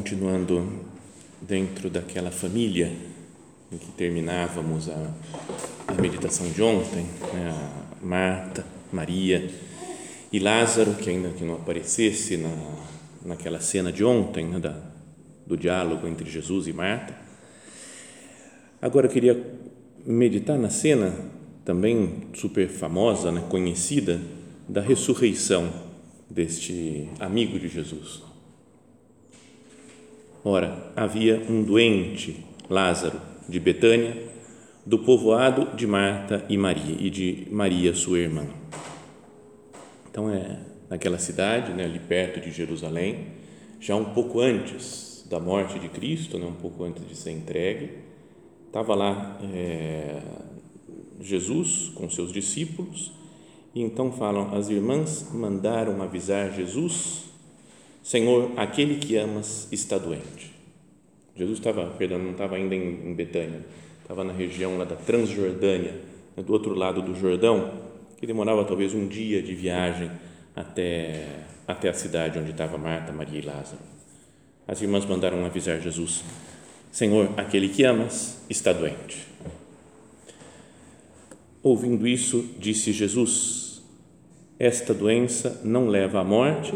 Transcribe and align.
continuando 0.00 0.66
dentro 1.42 1.90
daquela 1.90 2.30
família 2.30 2.90
em 3.70 3.76
que 3.76 3.92
terminávamos 3.92 4.88
a, 4.88 5.14
a 5.88 5.92
meditação 5.92 6.48
de 6.48 6.62
ontem, 6.62 7.04
né? 7.34 7.50
a 7.50 8.04
Marta, 8.04 8.64
Maria 8.90 9.50
e 10.32 10.38
Lázaro, 10.38 10.94
que 10.94 11.10
ainda 11.10 11.28
que 11.28 11.44
não 11.44 11.56
aparecesse 11.56 12.38
na, 12.38 12.48
naquela 13.26 13.60
cena 13.60 13.92
de 13.92 14.02
ontem, 14.02 14.46
né? 14.46 14.58
da, 14.58 14.74
do 15.46 15.54
diálogo 15.54 16.08
entre 16.08 16.30
Jesus 16.30 16.66
e 16.66 16.72
Marta. 16.72 17.14
Agora 18.80 19.06
eu 19.06 19.10
queria 19.10 19.38
meditar 20.06 20.58
na 20.58 20.70
cena 20.70 21.14
também 21.62 22.22
super 22.32 22.70
famosa, 22.70 23.30
né? 23.30 23.44
conhecida, 23.50 24.18
da 24.66 24.80
ressurreição 24.80 25.70
deste 26.30 27.06
amigo 27.18 27.58
de 27.58 27.68
Jesus 27.68 28.29
Ora, 30.42 30.90
havia 30.96 31.44
um 31.48 31.62
doente, 31.62 32.44
Lázaro, 32.68 33.20
de 33.48 33.60
Betânia, 33.60 34.16
do 34.86 34.98
povoado 34.98 35.76
de 35.76 35.86
Marta 35.86 36.46
e 36.48 36.56
Maria 36.56 36.96
e 36.98 37.10
de 37.10 37.46
Maria, 37.50 37.94
sua 37.94 38.18
irmã. 38.18 38.46
Então, 40.10 40.32
é 40.32 40.60
naquela 40.88 41.18
cidade, 41.18 41.72
né, 41.72 41.84
ali 41.84 41.98
perto 41.98 42.40
de 42.40 42.50
Jerusalém, 42.50 43.26
já 43.78 43.94
um 43.94 44.06
pouco 44.06 44.40
antes 44.40 45.26
da 45.28 45.38
morte 45.38 45.78
de 45.78 45.88
Cristo, 45.88 46.38
né, 46.38 46.46
um 46.46 46.54
pouco 46.54 46.84
antes 46.84 47.06
de 47.06 47.14
ser 47.14 47.32
entregue, 47.32 47.98
estava 48.66 48.94
lá 48.94 49.38
é, 49.52 50.22
Jesus 51.20 51.92
com 51.94 52.08
seus 52.08 52.32
discípulos 52.32 53.12
e 53.74 53.82
então 53.82 54.10
falam: 54.10 54.54
as 54.54 54.68
irmãs 54.68 55.30
mandaram 55.32 56.02
avisar 56.02 56.52
Jesus 56.52 57.29
Senhor, 58.02 58.52
aquele 58.56 58.96
que 58.96 59.16
amas 59.16 59.68
está 59.70 59.98
doente. 59.98 60.54
Jesus 61.36 61.58
estava, 61.58 61.86
perdão, 61.90 62.18
não 62.18 62.32
estava 62.32 62.56
ainda 62.56 62.74
em, 62.74 63.14
Betânia, 63.14 63.64
estava 64.02 64.24
na 64.24 64.32
região 64.32 64.76
lá 64.76 64.84
da 64.84 64.96
Transjordânia, 64.96 66.00
né, 66.36 66.42
do 66.42 66.52
outro 66.52 66.74
lado 66.74 67.00
do 67.02 67.14
Jordão, 67.14 67.72
que 68.16 68.26
demorava 68.26 68.64
talvez 68.64 68.94
um 68.94 69.06
dia 69.06 69.42
de 69.42 69.54
viagem 69.54 70.10
até, 70.54 71.24
até 71.66 71.88
a 71.88 71.94
cidade 71.94 72.38
onde 72.38 72.50
estava 72.50 72.76
Marta, 72.76 73.12
Maria 73.12 73.38
e 73.38 73.42
Lázaro. 73.42 73.80
As 74.66 74.80
irmãs 74.82 75.04
mandaram 75.06 75.44
avisar 75.44 75.80
Jesus: 75.80 76.22
Senhor, 76.92 77.30
aquele 77.36 77.68
que 77.68 77.84
amas 77.84 78.40
está 78.48 78.72
doente. 78.72 79.26
Ouvindo 81.62 82.06
isso, 82.06 82.48
disse 82.58 82.92
Jesus: 82.92 83.82
Esta 84.58 84.92
doença 84.92 85.60
não 85.64 85.88
leva 85.88 86.20
à 86.20 86.24
morte, 86.24 86.74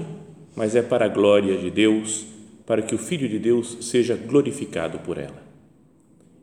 mas 0.56 0.74
é 0.76 0.82
para 0.82 1.06
a 1.06 1.08
glória 1.08 1.56
de 1.58 1.70
Deus, 1.70 2.26
para 2.66 2.82
que 2.82 2.94
o 2.94 2.98
Filho 2.98 3.28
de 3.28 3.38
Deus 3.38 3.78
seja 3.82 4.16
glorificado 4.16 4.98
por 5.00 5.18
ela. 5.18 5.42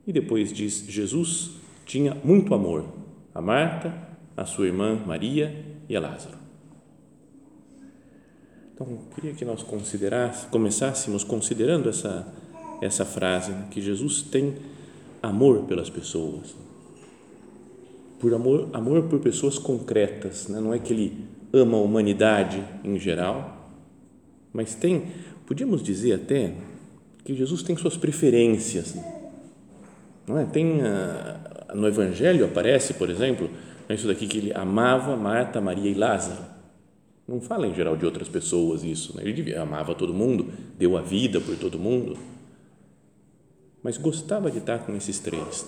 E 0.06 0.12
depois 0.12 0.52
diz: 0.52 0.86
Jesus 0.88 1.52
tinha 1.86 2.16
muito 2.24 2.54
amor 2.54 2.86
a 3.34 3.42
Marta, 3.42 3.94
a 4.36 4.46
sua 4.46 4.68
irmã 4.68 5.00
Maria 5.06 5.66
e 5.88 5.96
a 5.96 6.00
Lázaro. 6.00 6.38
Então, 8.74 8.98
queria 9.14 9.34
que 9.34 9.46
nós 9.46 9.64
começássemos 10.50 11.24
considerando 11.24 11.88
essa, 11.88 12.28
essa 12.82 13.06
frase, 13.06 13.52
né, 13.52 13.68
que 13.70 13.80
Jesus 13.80 14.24
tem 14.24 14.56
amor 15.22 15.66
pelas 15.66 15.90
pessoas. 15.90 16.56
Por 18.20 18.34
amor, 18.34 18.70
amor 18.74 19.04
por 19.04 19.20
pessoas 19.20 19.58
concretas, 19.58 20.48
né? 20.48 20.60
não 20.60 20.74
é 20.74 20.80
que 20.80 20.94
ele 20.94 21.26
ama 21.54 21.78
a 21.78 21.82
humanidade 21.82 22.64
em 22.84 22.98
geral, 23.00 23.61
mas 24.54 24.76
tem, 24.76 25.08
podíamos 25.46 25.82
dizer 25.82 26.14
até 26.14 26.54
que 27.24 27.36
Jesus 27.36 27.64
tem 27.64 27.76
suas 27.76 27.98
preferências, 27.98 28.96
não 30.28 30.38
é? 30.38 30.46
Tem 30.46 30.82
a, 30.82 31.74
no 31.74 31.88
Evangelho 31.88 32.46
aparece, 32.46 32.94
por 32.94 33.10
exemplo, 33.10 33.50
é 33.88 33.94
isso 33.94 34.08
daqui 34.08 34.28
que 34.28 34.38
ele 34.38 34.54
amava 34.54 35.16
Marta, 35.16 35.60
Maria 35.60 35.90
e 35.90 35.94
Lázaro. 35.94 36.52
Não 37.28 37.40
fala 37.40 37.68
em 37.68 37.74
geral 37.74 37.96
de 37.96 38.06
outras 38.06 38.28
pessoas 38.28 38.84
isso, 38.84 39.16
né? 39.16 39.24
ele 39.26 39.56
amava 39.56 39.96
todo 39.96 40.14
mundo, 40.14 40.52
deu 40.78 40.98
a 40.98 41.02
vida 41.02 41.40
por 41.40 41.56
todo 41.56 41.80
mundo, 41.80 42.18
mas 43.82 43.98
gostava 43.98 44.52
de 44.52 44.58
estar 44.58 44.80
com 44.80 44.96
esses 44.96 45.20
três. 45.20 45.66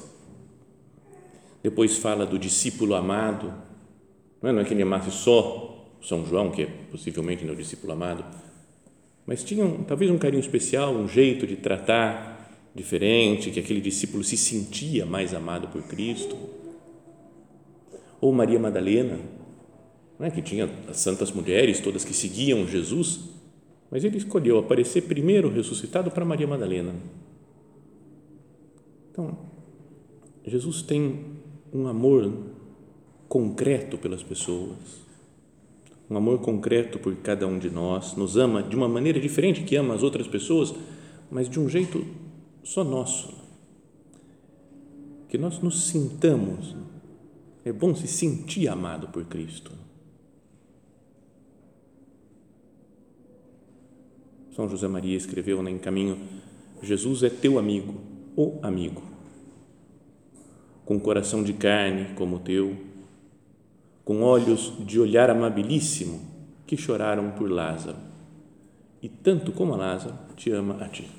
Depois 1.61 1.97
fala 1.97 2.25
do 2.25 2.37
discípulo 2.37 2.95
amado, 2.95 3.53
não 4.41 4.49
é, 4.49 4.53
não 4.53 4.61
é 4.61 4.65
que 4.65 4.73
ele 4.73 4.83
amasse 4.83 5.11
só 5.11 5.87
São 6.01 6.25
João, 6.25 6.51
que 6.51 6.63
é 6.63 6.65
possivelmente 6.91 7.45
não 7.45 7.53
o 7.53 7.57
discípulo 7.57 7.93
amado, 7.93 8.25
mas 9.25 9.43
tinham 9.43 9.83
talvez 9.83 10.11
um 10.11 10.17
carinho 10.17 10.41
especial, 10.41 10.93
um 10.93 11.07
jeito 11.07 11.47
de 11.47 11.55
tratar 11.55 12.33
diferente, 12.75 13.51
que 13.51 13.59
aquele 13.59 13.79
discípulo 13.79 14.23
se 14.23 14.35
sentia 14.35 15.05
mais 15.05 15.33
amado 15.33 15.67
por 15.67 15.83
Cristo. 15.83 16.35
Ou 18.19 18.31
Maria 18.33 18.59
Madalena, 18.59 19.19
não 20.17 20.25
é? 20.25 20.31
que 20.31 20.41
tinha 20.41 20.69
as 20.87 20.97
santas 20.97 21.31
mulheres 21.31 21.79
todas 21.79 22.05
que 22.05 22.13
seguiam 22.13 22.67
Jesus, 22.67 23.21
mas 23.91 24.03
ele 24.03 24.17
escolheu 24.17 24.57
aparecer 24.57 25.03
primeiro 25.03 25.49
ressuscitado 25.49 26.09
para 26.09 26.25
Maria 26.25 26.47
Madalena. 26.47 26.93
Então, 29.11 29.37
Jesus 30.45 30.81
tem 30.81 31.25
um 31.71 31.87
amor 31.87 32.33
concreto 33.27 33.97
pelas 33.97 34.23
pessoas 34.23 35.03
um 36.09 36.17
amor 36.17 36.39
concreto 36.39 36.99
por 36.99 37.15
cada 37.17 37.47
um 37.47 37.57
de 37.57 37.69
nós, 37.69 38.15
nos 38.15 38.37
ama 38.37 38.61
de 38.61 38.75
uma 38.75 38.87
maneira 38.87 39.19
diferente 39.19 39.63
que 39.63 39.75
ama 39.75 39.93
as 39.93 40.03
outras 40.03 40.27
pessoas, 40.27 40.73
mas 41.31 41.49
de 41.49 41.59
um 41.59 41.69
jeito 41.69 42.05
só 42.63 42.83
nosso. 42.83 43.33
Que 45.29 45.37
nós 45.37 45.59
nos 45.59 45.87
sintamos. 45.87 46.75
É 47.65 47.71
bom 47.71 47.95
se 47.95 48.07
sentir 48.07 48.67
amado 48.67 49.07
por 49.07 49.23
Cristo. 49.25 49.71
São 54.55 54.69
José 54.69 54.87
Maria 54.87 55.17
escreveu 55.17 55.63
né, 55.63 55.71
em 55.71 55.79
caminho: 55.79 56.17
Jesus 56.81 57.23
é 57.23 57.29
teu 57.29 57.57
amigo, 57.57 57.95
o 58.35 58.59
amigo, 58.61 59.01
com 60.85 60.99
coração 60.99 61.43
de 61.43 61.53
carne 61.53 62.13
como 62.15 62.35
o 62.35 62.39
teu 62.39 62.75
com 64.03 64.21
olhos 64.21 64.73
de 64.85 64.99
olhar 64.99 65.29
amabilíssimo, 65.29 66.19
que 66.67 66.75
choraram 66.75 67.31
por 67.31 67.49
Lázaro. 67.49 67.97
E 69.01 69.07
tanto 69.09 69.51
como 69.51 69.73
a 69.73 69.77
Lázaro, 69.77 70.15
te 70.35 70.51
ama 70.51 70.77
a 70.83 70.89
ti. 70.89 71.09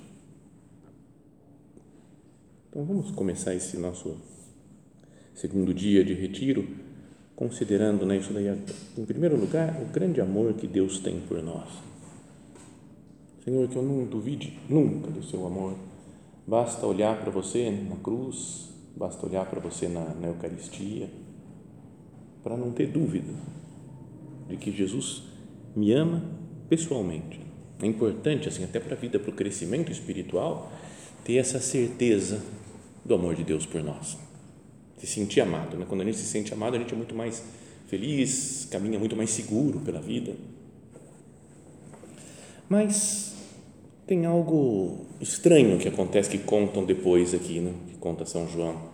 Então 2.68 2.84
vamos 2.84 3.10
começar 3.12 3.54
esse 3.54 3.76
nosso 3.76 4.16
segundo 5.34 5.72
dia 5.72 6.04
de 6.04 6.12
retiro, 6.12 6.66
considerando 7.34 8.04
né, 8.06 8.18
isso 8.18 8.32
daí, 8.32 8.48
em 8.96 9.04
primeiro 9.04 9.36
lugar, 9.36 9.80
o 9.80 9.86
grande 9.86 10.20
amor 10.20 10.54
que 10.54 10.66
Deus 10.66 10.98
tem 10.98 11.20
por 11.20 11.42
nós. 11.42 11.68
Senhor, 13.44 13.68
que 13.68 13.76
eu 13.76 13.82
não 13.82 14.04
duvide 14.04 14.58
nunca 14.68 15.10
do 15.10 15.22
seu 15.22 15.46
amor. 15.46 15.76
Basta 16.46 16.86
olhar 16.86 17.20
para 17.20 17.30
você 17.30 17.70
na 17.70 17.96
cruz, 17.96 18.70
basta 18.96 19.26
olhar 19.26 19.46
para 19.46 19.60
você 19.60 19.88
na, 19.88 20.14
na 20.14 20.28
Eucaristia 20.28 21.08
para 22.44 22.58
não 22.58 22.70
ter 22.70 22.86
dúvida 22.88 23.32
de 24.48 24.58
que 24.58 24.70
Jesus 24.70 25.22
me 25.74 25.92
ama 25.92 26.22
pessoalmente. 26.68 27.40
É 27.80 27.86
importante, 27.86 28.46
assim, 28.46 28.62
até 28.62 28.78
para 28.78 28.94
a 28.94 28.98
vida, 28.98 29.18
para 29.18 29.30
o 29.30 29.34
crescimento 29.34 29.90
espiritual, 29.90 30.70
ter 31.24 31.36
essa 31.36 31.58
certeza 31.58 32.40
do 33.04 33.14
amor 33.14 33.34
de 33.34 33.42
Deus 33.42 33.64
por 33.64 33.82
nós. 33.82 34.18
Se 34.98 35.06
sentir 35.06 35.40
amado. 35.40 35.76
Né? 35.76 35.86
Quando 35.88 36.02
a 36.02 36.04
gente 36.04 36.18
se 36.18 36.26
sente 36.26 36.52
amado, 36.52 36.76
a 36.76 36.78
gente 36.78 36.92
é 36.92 36.96
muito 36.96 37.14
mais 37.14 37.42
feliz, 37.88 38.68
caminha 38.70 38.98
muito 38.98 39.16
mais 39.16 39.30
seguro 39.30 39.80
pela 39.80 40.00
vida. 40.00 40.34
Mas 42.68 43.34
tem 44.06 44.26
algo 44.26 45.06
estranho 45.20 45.78
que 45.78 45.88
acontece 45.88 46.30
que 46.30 46.38
contam 46.38 46.84
depois 46.84 47.34
aqui, 47.34 47.60
né? 47.60 47.72
que 47.88 47.96
conta 47.96 48.26
São 48.26 48.48
João. 48.48 48.92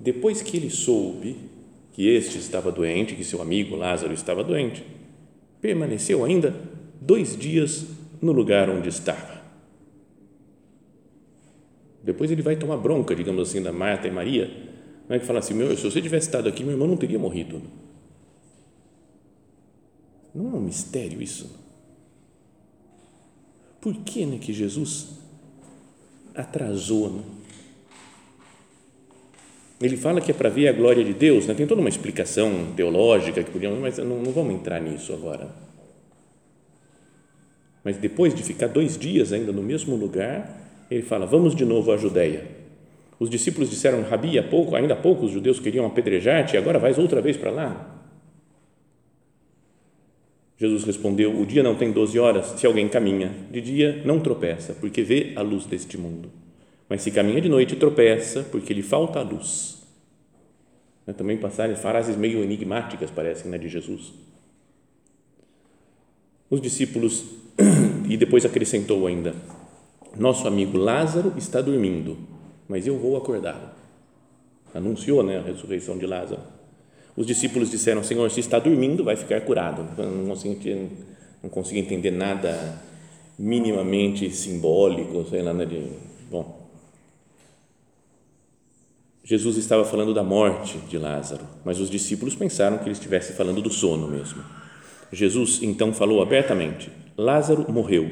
Depois 0.00 0.40
que 0.40 0.56
ele 0.56 0.70
soube 0.70 1.53
que 1.94 2.08
este 2.08 2.38
estava 2.38 2.72
doente, 2.72 3.14
que 3.14 3.24
seu 3.24 3.40
amigo 3.40 3.76
Lázaro 3.76 4.12
estava 4.12 4.42
doente, 4.42 4.84
permaneceu 5.60 6.24
ainda 6.24 6.52
dois 7.00 7.36
dias 7.38 7.86
no 8.20 8.32
lugar 8.32 8.68
onde 8.68 8.88
estava. 8.88 9.42
Depois 12.02 12.30
ele 12.32 12.42
vai 12.42 12.56
tomar 12.56 12.76
bronca, 12.78 13.14
digamos 13.14 13.48
assim, 13.48 13.62
da 13.62 13.72
Marta 13.72 14.08
e 14.08 14.10
Maria, 14.10 14.50
né, 15.08 15.20
que 15.20 15.24
fala 15.24 15.38
assim: 15.38 15.54
meu, 15.54 15.74
se 15.76 15.84
você 15.84 16.02
tivesse 16.02 16.26
estado 16.26 16.48
aqui, 16.48 16.64
meu 16.64 16.72
irmão 16.72 16.88
não 16.88 16.96
teria 16.96 17.18
morrido. 17.18 17.62
Não 20.34 20.48
é 20.48 20.54
um 20.56 20.60
mistério 20.60 21.22
isso? 21.22 21.64
Por 23.80 23.94
que, 23.98 24.26
né, 24.26 24.38
que 24.38 24.52
Jesus 24.52 25.10
atrasou? 26.34 27.08
Né? 27.08 27.22
Ele 29.84 29.98
fala 29.98 30.18
que 30.18 30.30
é 30.30 30.34
para 30.34 30.48
ver 30.48 30.66
a 30.68 30.72
glória 30.72 31.04
de 31.04 31.12
Deus, 31.12 31.46
né? 31.46 31.52
tem 31.52 31.66
toda 31.66 31.82
uma 31.82 31.90
explicação 31.90 32.72
teológica 32.74 33.42
que 33.42 33.50
podíamos, 33.50 33.78
mas 33.78 33.98
não, 33.98 34.22
não 34.22 34.32
vamos 34.32 34.54
entrar 34.54 34.80
nisso 34.80 35.12
agora. 35.12 35.54
Mas 37.84 37.98
depois 37.98 38.34
de 38.34 38.42
ficar 38.42 38.68
dois 38.68 38.96
dias 38.96 39.30
ainda 39.30 39.52
no 39.52 39.62
mesmo 39.62 39.94
lugar, 39.94 40.86
ele 40.90 41.02
fala: 41.02 41.26
Vamos 41.26 41.54
de 41.54 41.66
novo 41.66 41.92
à 41.92 41.98
Judéia. 41.98 42.46
Os 43.20 43.28
discípulos 43.28 43.68
disseram: 43.68 44.00
Rabi, 44.00 44.38
há 44.38 44.42
pouco, 44.42 44.74
ainda 44.74 44.94
há 44.94 44.96
pouco 44.96 45.26
os 45.26 45.32
judeus 45.32 45.60
queriam 45.60 45.84
apedrejar-te, 45.84 46.56
agora 46.56 46.78
vais 46.78 46.96
outra 46.96 47.20
vez 47.20 47.36
para 47.36 47.50
lá. 47.50 48.00
Jesus 50.56 50.84
respondeu: 50.84 51.38
O 51.38 51.44
dia 51.44 51.62
não 51.62 51.74
tem 51.74 51.92
doze 51.92 52.18
horas 52.18 52.58
se 52.58 52.66
alguém 52.66 52.88
caminha. 52.88 53.30
De 53.50 53.60
dia 53.60 54.00
não 54.02 54.18
tropeça, 54.18 54.72
porque 54.80 55.02
vê 55.02 55.34
a 55.36 55.42
luz 55.42 55.66
deste 55.66 55.98
mundo. 55.98 56.30
Mas 56.88 57.02
se 57.02 57.10
caminha 57.10 57.42
de 57.42 57.50
noite, 57.50 57.76
tropeça, 57.76 58.46
porque 58.50 58.72
lhe 58.72 58.82
falta 58.82 59.18
a 59.18 59.22
luz. 59.22 59.73
Né, 61.06 61.12
também 61.12 61.36
passaram 61.36 61.76
frases 61.76 62.16
meio 62.16 62.42
enigmáticas, 62.42 63.10
parecem, 63.10 63.50
né, 63.50 63.58
de 63.58 63.68
Jesus. 63.68 64.12
Os 66.48 66.60
discípulos, 66.60 67.24
e 68.08 68.16
depois 68.16 68.44
acrescentou 68.44 69.06
ainda: 69.06 69.34
Nosso 70.16 70.46
amigo 70.46 70.78
Lázaro 70.78 71.34
está 71.36 71.60
dormindo, 71.60 72.16
mas 72.68 72.86
eu 72.86 72.98
vou 72.98 73.16
acordá-lo. 73.16 73.70
Anunciou 74.74 75.22
né, 75.22 75.38
a 75.38 75.42
ressurreição 75.42 75.98
de 75.98 76.06
Lázaro. 76.06 76.42
Os 77.16 77.26
discípulos 77.26 77.70
disseram: 77.70 78.02
Senhor, 78.02 78.30
se 78.30 78.40
está 78.40 78.58
dormindo, 78.58 79.04
vai 79.04 79.16
ficar 79.16 79.40
curado. 79.42 79.86
Não 79.96 80.26
consigo, 80.26 80.90
não 81.42 81.50
consigo 81.50 81.78
entender 81.78 82.10
nada 82.10 82.82
minimamente 83.38 84.30
simbólico, 84.30 85.24
sei 85.28 85.42
lá, 85.42 85.52
né, 85.52 85.64
de, 85.64 85.90
bom. 86.30 86.63
Jesus 89.24 89.56
estava 89.56 89.86
falando 89.86 90.12
da 90.12 90.22
morte 90.22 90.76
de 90.76 90.98
Lázaro, 90.98 91.46
mas 91.64 91.80
os 91.80 91.88
discípulos 91.88 92.34
pensaram 92.34 92.76
que 92.76 92.84
ele 92.84 92.92
estivesse 92.92 93.32
falando 93.32 93.62
do 93.62 93.70
sono 93.70 94.06
mesmo. 94.06 94.44
Jesus 95.10 95.62
então 95.62 95.94
falou 95.94 96.20
abertamente: 96.20 96.90
Lázaro 97.16 97.72
morreu, 97.72 98.10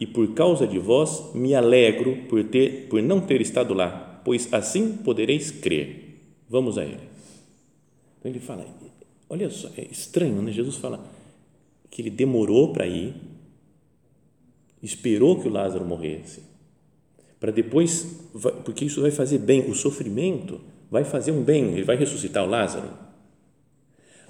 e 0.00 0.06
por 0.06 0.32
causa 0.32 0.66
de 0.66 0.78
vós 0.78 1.34
me 1.34 1.54
alegro 1.54 2.16
por 2.30 2.42
ter 2.44 2.88
por 2.88 3.02
não 3.02 3.20
ter 3.20 3.42
estado 3.42 3.74
lá, 3.74 4.22
pois 4.24 4.50
assim 4.54 4.96
podereis 4.96 5.50
crer. 5.50 6.18
Vamos 6.48 6.78
a 6.78 6.84
ele. 6.84 7.00
Então 8.18 8.30
ele 8.32 8.40
fala, 8.40 8.66
olha 9.28 9.50
só, 9.50 9.68
é 9.76 9.84
estranho, 9.90 10.40
né? 10.40 10.50
Jesus 10.50 10.76
fala 10.76 11.04
que 11.90 12.00
ele 12.00 12.10
demorou 12.10 12.72
para 12.72 12.86
ir, 12.86 13.14
esperou 14.82 15.40
que 15.40 15.48
o 15.48 15.50
Lázaro 15.50 15.84
morresse, 15.84 16.42
para 17.38 17.52
depois, 17.52 18.06
porque 18.64 18.84
isso 18.84 19.02
vai 19.02 19.10
fazer 19.10 19.38
bem, 19.38 19.70
o 19.70 19.74
sofrimento 19.74 20.60
vai 20.90 21.04
fazer 21.04 21.32
um 21.32 21.42
bem, 21.42 21.72
ele 21.72 21.84
vai 21.84 21.96
ressuscitar 21.96 22.44
o 22.44 22.48
Lázaro. 22.48 22.90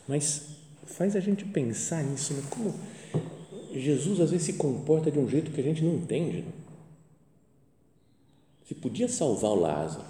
Mas 0.09 0.57
faz 0.87 1.15
a 1.15 1.21
gente 1.21 1.45
pensar 1.45 2.03
nisso, 2.03 2.35
né? 2.35 2.43
como 2.51 2.75
Jesus 3.73 4.21
às 4.21 4.31
vezes 4.31 4.47
se 4.47 4.53
comporta 4.55 5.11
de 5.11 5.19
um 5.19 5.29
jeito 5.29 5.51
que 5.51 5.61
a 5.61 5.65
gente 5.65 5.83
não 5.83 5.95
entende. 5.95 6.39
Né? 6.39 6.53
Se 8.67 8.75
podia 8.75 9.09
salvar 9.09 9.53
o 9.53 9.61
Lázaro, 9.61 10.05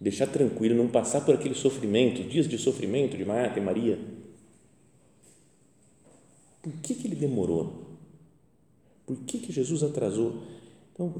deixar 0.00 0.26
tranquilo, 0.26 0.74
não 0.74 0.88
passar 0.88 1.20
por 1.22 1.34
aquele 1.34 1.54
sofrimento, 1.54 2.22
dias 2.22 2.48
de 2.48 2.56
sofrimento 2.58 3.16
de 3.16 3.24
Marta 3.24 3.58
e 3.58 3.62
Maria. 3.62 3.98
Por 6.62 6.72
que, 6.74 6.94
que 6.94 7.06
ele 7.06 7.16
demorou? 7.16 7.82
Por 9.04 9.16
que, 9.18 9.38
que 9.38 9.52
Jesus 9.52 9.82
atrasou? 9.82 10.42
Então, 10.92 11.14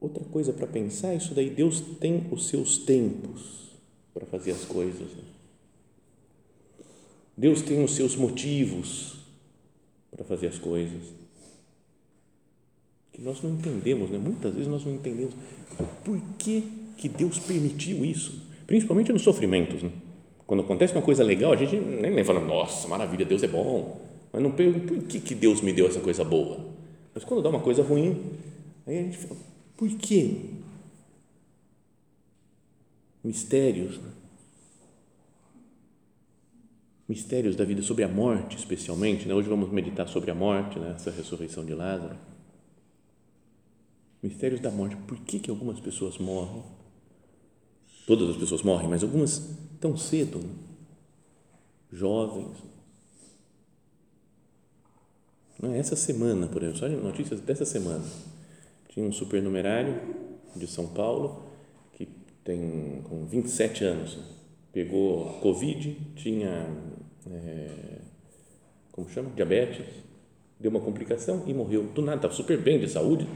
outra 0.00 0.24
coisa 0.24 0.52
para 0.52 0.66
pensar, 0.66 1.14
isso 1.14 1.34
daí, 1.34 1.50
Deus 1.50 1.80
tem 2.00 2.26
os 2.30 2.48
seus 2.48 2.78
tempos 2.78 3.68
para 4.14 4.26
fazer 4.26 4.52
as 4.52 4.64
coisas. 4.64 5.08
Né? 5.12 5.22
Deus 7.36 7.62
tem 7.62 7.82
os 7.82 7.94
seus 7.94 8.16
motivos 8.16 9.16
para 10.10 10.24
fazer 10.24 10.48
as 10.48 10.58
coisas. 10.58 11.02
Que 13.12 13.22
nós 13.22 13.42
não 13.42 13.50
entendemos, 13.50 14.10
né? 14.10 14.18
muitas 14.18 14.52
vezes 14.52 14.68
nós 14.68 14.84
não 14.84 14.94
entendemos 14.94 15.34
por 16.04 16.20
que 16.38 16.64
que 16.96 17.08
Deus 17.08 17.38
permitiu 17.38 18.04
isso, 18.04 18.42
principalmente 18.66 19.12
nos 19.12 19.22
sofrimentos. 19.22 19.82
Né? 19.82 19.90
Quando 20.46 20.60
acontece 20.60 20.92
uma 20.94 21.02
coisa 21.02 21.22
legal, 21.22 21.52
a 21.52 21.56
gente 21.56 21.76
nem, 21.76 22.10
nem 22.10 22.24
fala, 22.24 22.40
nossa, 22.40 22.88
maravilha, 22.88 23.24
Deus 23.24 23.42
é 23.42 23.48
bom. 23.48 24.00
Mas 24.32 24.42
não 24.42 24.50
pergunta 24.50 24.86
por 24.92 25.02
que, 25.04 25.20
que 25.20 25.34
Deus 25.34 25.60
me 25.60 25.72
deu 25.72 25.86
essa 25.86 26.00
coisa 26.00 26.24
boa. 26.24 26.58
Mas 27.14 27.24
quando 27.24 27.42
dá 27.42 27.48
uma 27.48 27.60
coisa 27.60 27.82
ruim, 27.82 28.20
aí 28.86 28.98
a 28.98 29.02
gente 29.02 29.16
fala, 29.16 29.38
por 29.78 29.88
quê? 29.90 30.50
Mistérios. 33.22 33.96
Né? 33.96 34.10
Mistérios 37.08 37.54
da 37.54 37.64
vida 37.64 37.80
sobre 37.80 38.02
a 38.02 38.08
morte, 38.08 38.56
especialmente. 38.56 39.26
Né? 39.28 39.32
Hoje 39.32 39.48
vamos 39.48 39.70
meditar 39.70 40.08
sobre 40.08 40.32
a 40.32 40.34
morte, 40.34 40.80
né? 40.80 40.94
essa 40.96 41.12
ressurreição 41.12 41.64
de 41.64 41.74
Lázaro. 41.74 42.18
Mistérios 44.20 44.60
da 44.60 44.70
morte. 44.70 44.96
Por 44.96 45.16
que, 45.20 45.38
que 45.38 45.48
algumas 45.48 45.78
pessoas 45.78 46.18
morrem? 46.18 46.64
Todas 48.04 48.30
as 48.30 48.36
pessoas 48.36 48.62
morrem, 48.62 48.88
mas 48.88 49.04
algumas 49.04 49.56
tão 49.80 49.96
cedo, 49.96 50.38
né? 50.38 50.50
jovens. 51.92 52.56
Essa 55.74 55.94
semana, 55.94 56.48
por 56.48 56.62
exemplo, 56.62 56.80
só 56.80 56.88
notícias 56.88 57.40
dessa 57.40 57.64
semana. 57.64 58.04
Tinha 58.88 59.06
um 59.06 59.12
supernumerário 59.12 60.00
de 60.56 60.66
São 60.66 60.88
Paulo 60.88 61.44
que 61.92 62.08
tem 62.44 63.02
com 63.08 63.26
27 63.26 63.84
anos, 63.84 64.18
pegou 64.72 65.38
Covid, 65.40 65.96
tinha, 66.16 66.66
é, 67.30 67.98
como 68.92 69.08
chama? 69.08 69.30
Diabetes, 69.30 69.86
deu 70.58 70.70
uma 70.70 70.80
complicação 70.80 71.44
e 71.46 71.54
morreu. 71.54 71.84
Do 71.84 72.02
nada, 72.02 72.16
estava 72.16 72.34
super 72.34 72.58
bem 72.58 72.80
de 72.80 72.88
saúde 72.88 73.26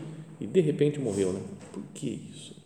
e 0.41 0.47
de 0.47 0.61
repente 0.61 0.99
morreu, 0.99 1.33
né? 1.33 1.41
Por 1.73 1.83
que 1.95 2.09
isso? 2.09 2.63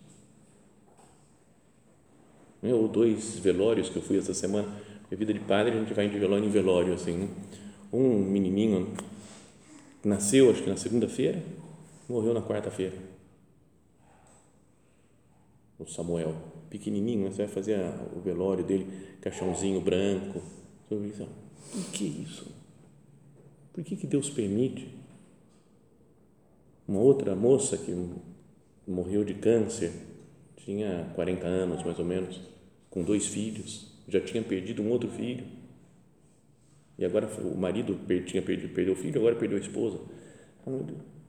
né? 2.66 2.74
ou 2.74 2.88
dois 2.88 3.38
velórios 3.38 3.88
que 3.88 3.96
eu 3.96 4.02
fui 4.02 4.18
essa 4.18 4.34
semana. 4.34 4.68
A 5.10 5.14
vida 5.14 5.32
de 5.32 5.40
padre, 5.40 5.72
a 5.72 5.78
gente 5.78 5.94
vai 5.94 6.08
de 6.08 6.18
velório 6.18 6.44
em 6.44 6.50
velório, 6.50 6.92
assim. 6.92 7.12
Né? 7.12 7.28
Um 7.92 8.18
menininho 8.18 8.88
nasceu, 10.04 10.50
acho 10.50 10.62
que 10.62 10.68
na 10.68 10.76
segunda-feira, 10.76 11.40
morreu 12.12 12.32
na 12.32 12.42
quarta-feira. 12.42 12.96
O 15.78 15.86
Samuel, 15.86 16.34
pequenininho, 16.70 17.24
né? 17.24 17.30
você 17.30 17.44
vai 17.44 17.54
fazer 17.54 17.78
o 18.16 18.20
velório 18.20 18.64
dele, 18.64 18.86
caixãozinho 19.20 19.80
branco. 19.80 20.42
Por 20.88 21.90
que 21.92 22.04
isso? 22.04 22.46
Por 23.72 23.84
que, 23.84 23.96
que 23.96 24.06
Deus 24.06 24.30
permite? 24.30 24.88
Uma 26.88 27.00
outra 27.00 27.34
moça 27.34 27.76
que 27.76 27.92
morreu 28.86 29.24
de 29.24 29.34
câncer, 29.34 29.92
tinha 30.56 31.10
40 31.14 31.46
anos 31.46 31.82
mais 31.84 31.98
ou 31.98 32.04
menos, 32.04 32.40
com 32.88 33.02
dois 33.02 33.26
filhos, 33.26 33.92
já 34.08 34.20
tinha 34.20 34.42
perdido 34.42 34.82
um 34.82 34.90
outro 34.90 35.10
filho. 35.10 35.44
E 36.98 37.04
agora 37.04 37.26
o 37.26 37.56
marido 37.56 37.98
tinha 38.24 38.40
perdido, 38.40 38.72
perdeu 38.72 38.94
o 38.94 38.96
filho, 38.96 39.18
agora 39.18 39.36
perdeu 39.36 39.58
a 39.58 39.60
esposa. 39.60 40.00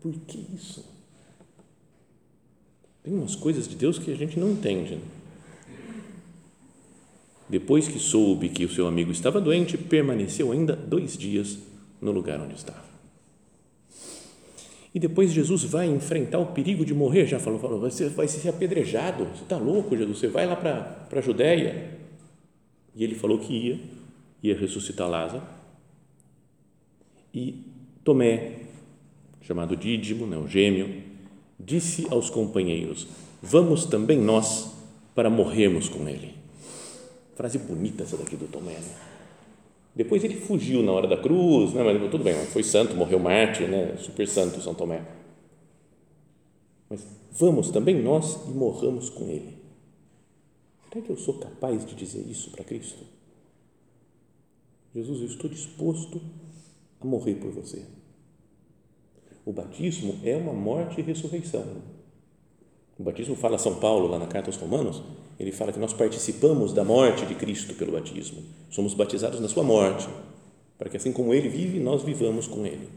Por 0.02 0.14
que 0.28 0.46
isso? 0.56 0.86
Tem 3.04 3.14
umas 3.14 3.36
coisas 3.36 3.68
de 3.68 3.76
Deus 3.76 3.98
que 3.98 4.12
a 4.12 4.16
gente 4.16 4.40
não 4.40 4.52
entende. 4.52 4.96
Né? 4.96 5.02
Depois 7.50 7.88
que 7.88 8.00
soube 8.00 8.50
que 8.50 8.66
o 8.66 8.70
seu 8.70 8.88
amigo 8.88 9.12
estava 9.12 9.40
doente, 9.40 9.78
permaneceu 9.78 10.52
ainda 10.52 10.76
dois 10.76 11.18
dias 11.18 11.58
no 12.02 12.12
lugar 12.12 12.42
onde 12.42 12.56
estava. 12.56 12.88
E 14.94 15.00
depois 15.00 15.32
Jesus 15.32 15.64
vai 15.64 15.88
enfrentar 15.88 16.40
o 16.40 16.48
perigo 16.48 16.84
de 16.84 16.94
morrer. 16.94 17.28
Já 17.28 17.40
falou, 17.40 17.60
falou 17.60 17.80
você 17.80 18.10
vai 18.10 18.28
ser 18.28 18.50
apedrejado. 18.50 19.26
Você 19.26 19.44
está 19.44 19.56
louco, 19.56 19.96
Jesus? 19.96 20.18
Você 20.18 20.28
vai 20.28 20.46
lá 20.48 20.56
para 20.56 21.08
a 21.12 21.22
Judéia. 21.22 21.98
E 22.96 23.04
ele 23.04 23.14
falou 23.14 23.38
que 23.38 23.54
ia, 23.54 23.80
ia 24.42 24.58
ressuscitar 24.58 25.08
Lázaro. 25.08 25.44
E 27.34 27.64
Tomé, 28.04 28.57
chamado 29.48 29.78
Dídimo, 29.78 30.28
né, 30.28 30.38
o 30.38 30.46
gêmeo, 30.46 31.02
disse 31.58 32.06
aos 32.12 32.30
companheiros: 32.30 33.08
Vamos 33.42 33.86
também 33.86 34.20
nós 34.20 34.74
para 35.16 35.30
morrermos 35.30 35.88
com 35.88 36.08
ele. 36.08 36.36
Frase 37.34 37.58
bonita 37.58 38.04
essa 38.04 38.18
daqui 38.18 38.36
do 38.36 38.48
Tomé. 38.48 38.74
Né? 38.74 38.96
Depois 39.96 40.24
ele 40.24 40.36
fugiu 40.36 40.84
na 40.84 40.92
hora 40.92 41.08
da 41.08 41.18
cruz, 41.18 41.74
né? 41.74 41.82
mas 41.82 42.12
tudo 42.12 42.24
bem, 42.24 42.36
foi 42.48 42.62
santo, 42.62 42.94
morreu 42.94 43.20
mártir, 43.20 43.70
né? 43.70 43.96
super 43.98 44.28
santo 44.28 44.62
São 44.62 44.74
Tomé. 44.74 45.06
Mas 46.90 47.06
vamos 47.32 47.72
também 47.72 48.02
nós 48.02 48.38
e 48.48 48.52
morramos 48.52 49.10
com 49.10 49.30
ele. 49.30 49.56
Será 50.90 51.06
que 51.06 51.10
eu 51.10 51.18
sou 51.18 51.36
capaz 51.36 51.86
de 51.86 51.96
dizer 51.96 52.26
isso 52.30 52.52
para 52.52 52.64
Cristo? 52.66 53.04
Jesus, 54.94 55.22
eu 55.22 55.28
estou 55.28 55.50
disposto 55.50 56.22
a 57.00 57.06
morrer 57.06 57.36
por 57.36 57.52
você. 57.52 57.86
O 59.48 59.54
batismo 59.54 60.20
é 60.26 60.36
uma 60.36 60.52
morte 60.52 61.00
e 61.00 61.02
ressurreição. 61.02 61.64
O 63.00 63.04
batismo 63.04 63.34
fala 63.34 63.58
São 63.58 63.76
Paulo 63.76 64.06
lá 64.06 64.20
na 64.20 64.28
carta 64.28 64.50
aos 64.50 64.58
Romanos, 64.58 65.02
ele 65.40 65.54
fala 65.54 65.72
que 65.72 65.80
nós 65.80 65.94
participamos 65.94 66.74
da 66.74 66.84
morte 66.84 67.26
de 67.26 67.34
Cristo 67.34 67.74
pelo 67.76 67.94
batismo. 67.94 68.44
Somos 68.70 68.94
batizados 68.94 69.40
na 69.40 69.48
sua 69.48 69.64
morte, 69.64 70.06
para 70.78 70.90
que 70.90 70.98
assim 70.98 71.14
como 71.14 71.34
ele 71.34 71.48
vive, 71.48 71.80
nós 71.80 72.04
vivamos 72.04 72.46
com 72.46 72.66
ele. 72.66 72.90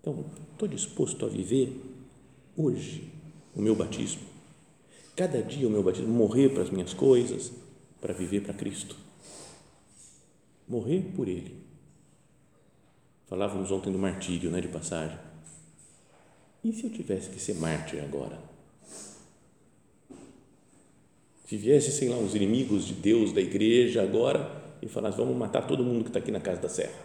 Então, 0.00 0.24
estou 0.50 0.66
disposto 0.66 1.24
a 1.24 1.28
viver 1.28 1.80
hoje 2.56 3.12
o 3.54 3.62
meu 3.62 3.76
batismo. 3.76 4.22
Cada 5.14 5.40
dia 5.40 5.68
o 5.68 5.70
meu 5.70 5.84
batismo, 5.84 6.12
morrer 6.12 6.48
para 6.48 6.64
as 6.64 6.70
minhas 6.70 6.92
coisas, 6.92 7.52
para 8.00 8.12
viver 8.12 8.42
para 8.42 8.52
Cristo. 8.52 8.96
Morrer 10.66 11.12
por 11.14 11.28
Ele. 11.28 11.63
Falávamos 13.26 13.70
ontem 13.70 13.90
do 13.90 13.98
martírio, 13.98 14.50
né, 14.50 14.60
de 14.60 14.68
passagem. 14.68 15.18
E 16.62 16.72
se 16.72 16.84
eu 16.84 16.90
tivesse 16.90 17.30
que 17.30 17.40
ser 17.40 17.54
mártir 17.54 18.02
agora? 18.02 18.38
Se 21.46 21.56
viesse, 21.56 21.92
sei 21.92 22.08
lá, 22.08 22.16
os 22.16 22.34
inimigos 22.34 22.86
de 22.86 22.94
Deus, 22.94 23.32
da 23.32 23.40
igreja 23.40 24.02
agora 24.02 24.62
e 24.80 24.88
falasse, 24.88 25.18
vamos 25.18 25.36
matar 25.36 25.66
todo 25.66 25.84
mundo 25.84 26.02
que 26.02 26.08
está 26.08 26.18
aqui 26.18 26.30
na 26.30 26.40
casa 26.40 26.60
da 26.60 26.68
serra. 26.68 26.98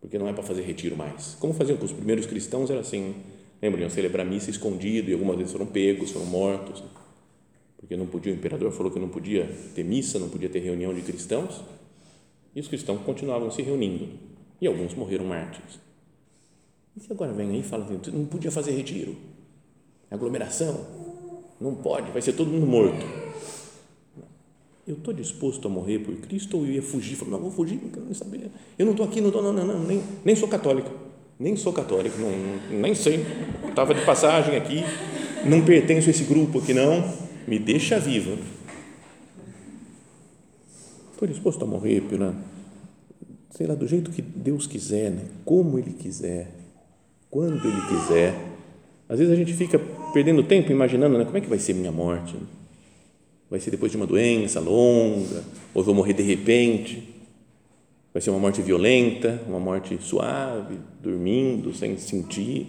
Porque 0.00 0.18
não 0.18 0.26
é 0.26 0.32
para 0.32 0.42
fazer 0.42 0.62
retiro 0.62 0.96
mais. 0.96 1.36
Como 1.38 1.52
faziam 1.52 1.76
com 1.76 1.84
os 1.84 1.92
primeiros 1.92 2.24
cristãos, 2.24 2.70
era 2.70 2.80
assim, 2.80 3.16
lembram, 3.60 3.82
iam 3.82 3.90
celebrar 3.90 4.24
missa 4.24 4.50
escondido 4.50 5.10
e 5.10 5.12
algumas 5.12 5.36
vezes 5.36 5.52
foram 5.52 5.66
pegos, 5.66 6.10
foram 6.10 6.26
mortos. 6.26 6.82
Porque 7.76 7.96
não 7.96 8.06
podia, 8.06 8.32
o 8.32 8.36
imperador 8.36 8.72
falou 8.72 8.90
que 8.90 8.98
não 8.98 9.08
podia 9.10 9.46
ter 9.74 9.84
missa, 9.84 10.18
não 10.18 10.30
podia 10.30 10.48
ter 10.48 10.60
reunião 10.60 10.94
de 10.94 11.02
cristãos. 11.02 11.60
E 12.54 12.60
os 12.60 12.66
cristãos 12.66 13.02
continuavam 13.02 13.50
se 13.50 13.60
reunindo. 13.60 14.29
E 14.60 14.66
alguns 14.66 14.94
morreram 14.94 15.24
mártires. 15.24 15.80
E 16.96 17.00
se 17.00 17.12
agora 17.12 17.32
vem 17.32 17.50
aí 17.50 17.60
e 17.60 17.62
fala 17.62 17.84
assim, 17.84 17.98
não 18.12 18.26
podia 18.26 18.50
fazer 18.50 18.72
retiro? 18.72 19.16
Aglomeração? 20.10 20.86
Não 21.60 21.74
pode, 21.74 22.10
vai 22.10 22.20
ser 22.20 22.32
todo 22.32 22.50
mundo 22.50 22.66
morto. 22.66 23.06
Eu 24.86 24.96
estou 24.96 25.14
disposto 25.14 25.68
a 25.68 25.70
morrer 25.70 26.00
por 26.00 26.14
Cristo 26.16 26.56
ou 26.56 26.66
eu 26.66 26.72
ia 26.72 26.82
fugir? 26.82 27.16
Não, 27.28 27.38
vou 27.38 27.50
fugir, 27.50 27.78
não 27.80 27.90
quero 27.90 28.04
nem 28.04 28.14
saber. 28.14 28.50
Eu 28.78 28.86
não 28.86 28.92
estou 28.92 29.06
aqui, 29.06 29.20
não 29.20 29.28
estou, 29.28 29.42
não, 29.42 29.52
não, 29.52 29.64
não, 29.64 29.84
nem, 29.84 30.02
nem 30.24 30.34
sou 30.34 30.48
católico. 30.48 30.90
Nem 31.38 31.56
sou 31.56 31.72
católico, 31.72 32.18
não, 32.18 32.80
nem 32.80 32.94
sei. 32.94 33.24
Estava 33.68 33.94
de 33.94 34.04
passagem 34.04 34.56
aqui, 34.56 34.82
não 35.44 35.64
pertenço 35.64 36.08
a 36.08 36.10
esse 36.10 36.24
grupo 36.24 36.58
aqui, 36.58 36.74
não. 36.74 37.02
Me 37.46 37.58
deixa 37.58 37.98
viva. 37.98 38.36
Estou 41.12 41.28
disposto 41.28 41.64
a 41.64 41.66
morrer 41.66 42.00
pela, 42.02 42.34
sei 43.50 43.66
lá, 43.66 43.74
do 43.74 43.86
jeito 43.86 44.10
que 44.10 44.22
Deus 44.22 44.66
quiser, 44.66 45.10
né? 45.10 45.24
como 45.44 45.78
Ele 45.78 45.92
quiser, 45.92 46.48
quando 47.30 47.64
Ele 47.66 47.80
quiser. 47.88 48.34
Às 49.08 49.18
vezes 49.18 49.32
a 49.32 49.36
gente 49.36 49.52
fica 49.52 49.78
perdendo 50.12 50.42
tempo 50.44 50.70
imaginando 50.70 51.18
né, 51.18 51.24
como 51.24 51.36
é 51.36 51.40
que 51.40 51.48
vai 51.48 51.58
ser 51.58 51.74
minha 51.74 51.92
morte. 51.92 52.36
Vai 53.50 53.58
ser 53.58 53.72
depois 53.72 53.90
de 53.90 53.96
uma 53.96 54.06
doença 54.06 54.60
longa, 54.60 55.42
ou 55.74 55.82
vou 55.82 55.94
morrer 55.94 56.12
de 56.12 56.22
repente. 56.22 57.08
Vai 58.12 58.22
ser 58.22 58.30
uma 58.30 58.38
morte 58.38 58.62
violenta, 58.62 59.40
uma 59.48 59.58
morte 59.58 59.98
suave, 60.00 60.78
dormindo, 61.02 61.74
sem 61.74 61.96
sentir. 61.96 62.68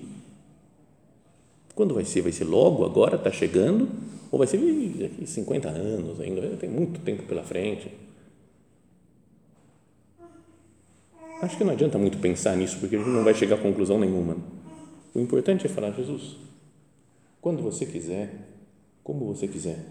Quando 1.75 1.93
vai 1.93 2.05
ser? 2.05 2.21
Vai 2.21 2.31
ser 2.31 2.45
logo, 2.45 2.83
agora, 2.83 3.15
está 3.15 3.31
chegando? 3.31 3.87
Ou 4.31 4.39
vai 4.39 4.47
ser 4.47 4.57
daqui 4.99 5.25
50 5.25 5.69
anos 5.69 6.19
ainda? 6.19 6.41
Tem 6.57 6.69
muito 6.69 6.99
tempo 7.01 7.23
pela 7.23 7.43
frente. 7.43 7.91
Acho 11.41 11.57
que 11.57 11.63
não 11.63 11.73
adianta 11.73 11.97
muito 11.97 12.19
pensar 12.19 12.55
nisso, 12.55 12.77
porque 12.79 12.95
a 12.95 12.99
gente 12.99 13.09
não 13.09 13.23
vai 13.23 13.33
chegar 13.33 13.55
a 13.55 13.59
conclusão 13.59 13.99
nenhuma. 13.99 14.37
O 15.13 15.19
importante 15.19 15.65
é 15.65 15.69
falar, 15.69 15.91
Jesus, 15.91 16.37
quando 17.41 17.63
você 17.63 17.83
quiser, 17.85 18.31
como 19.03 19.25
você 19.25 19.47
quiser. 19.47 19.83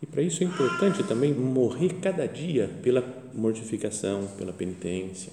E 0.00 0.06
para 0.06 0.22
isso 0.22 0.42
é 0.42 0.46
importante 0.46 1.02
também 1.04 1.34
morrer 1.34 2.00
cada 2.00 2.26
dia 2.26 2.68
pela 2.82 3.02
mortificação, 3.34 4.28
pela 4.38 4.52
penitência. 4.52 5.32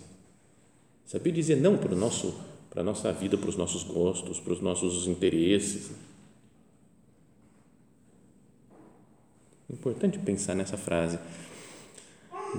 Saber 1.06 1.32
dizer 1.32 1.56
não 1.56 1.78
para, 1.78 1.94
o 1.94 1.98
nosso, 1.98 2.36
para 2.70 2.82
a 2.82 2.84
nossa 2.84 3.14
vida, 3.14 3.38
para 3.38 3.50
os 3.50 3.56
nossos 3.56 3.84
gostos, 3.84 4.42
para 4.42 4.54
os 4.54 4.62
nossos 4.62 5.08
interesses. 5.08 5.92
Importante 9.70 10.20
pensar 10.20 10.54
nessa 10.54 10.78
frase 10.78 11.18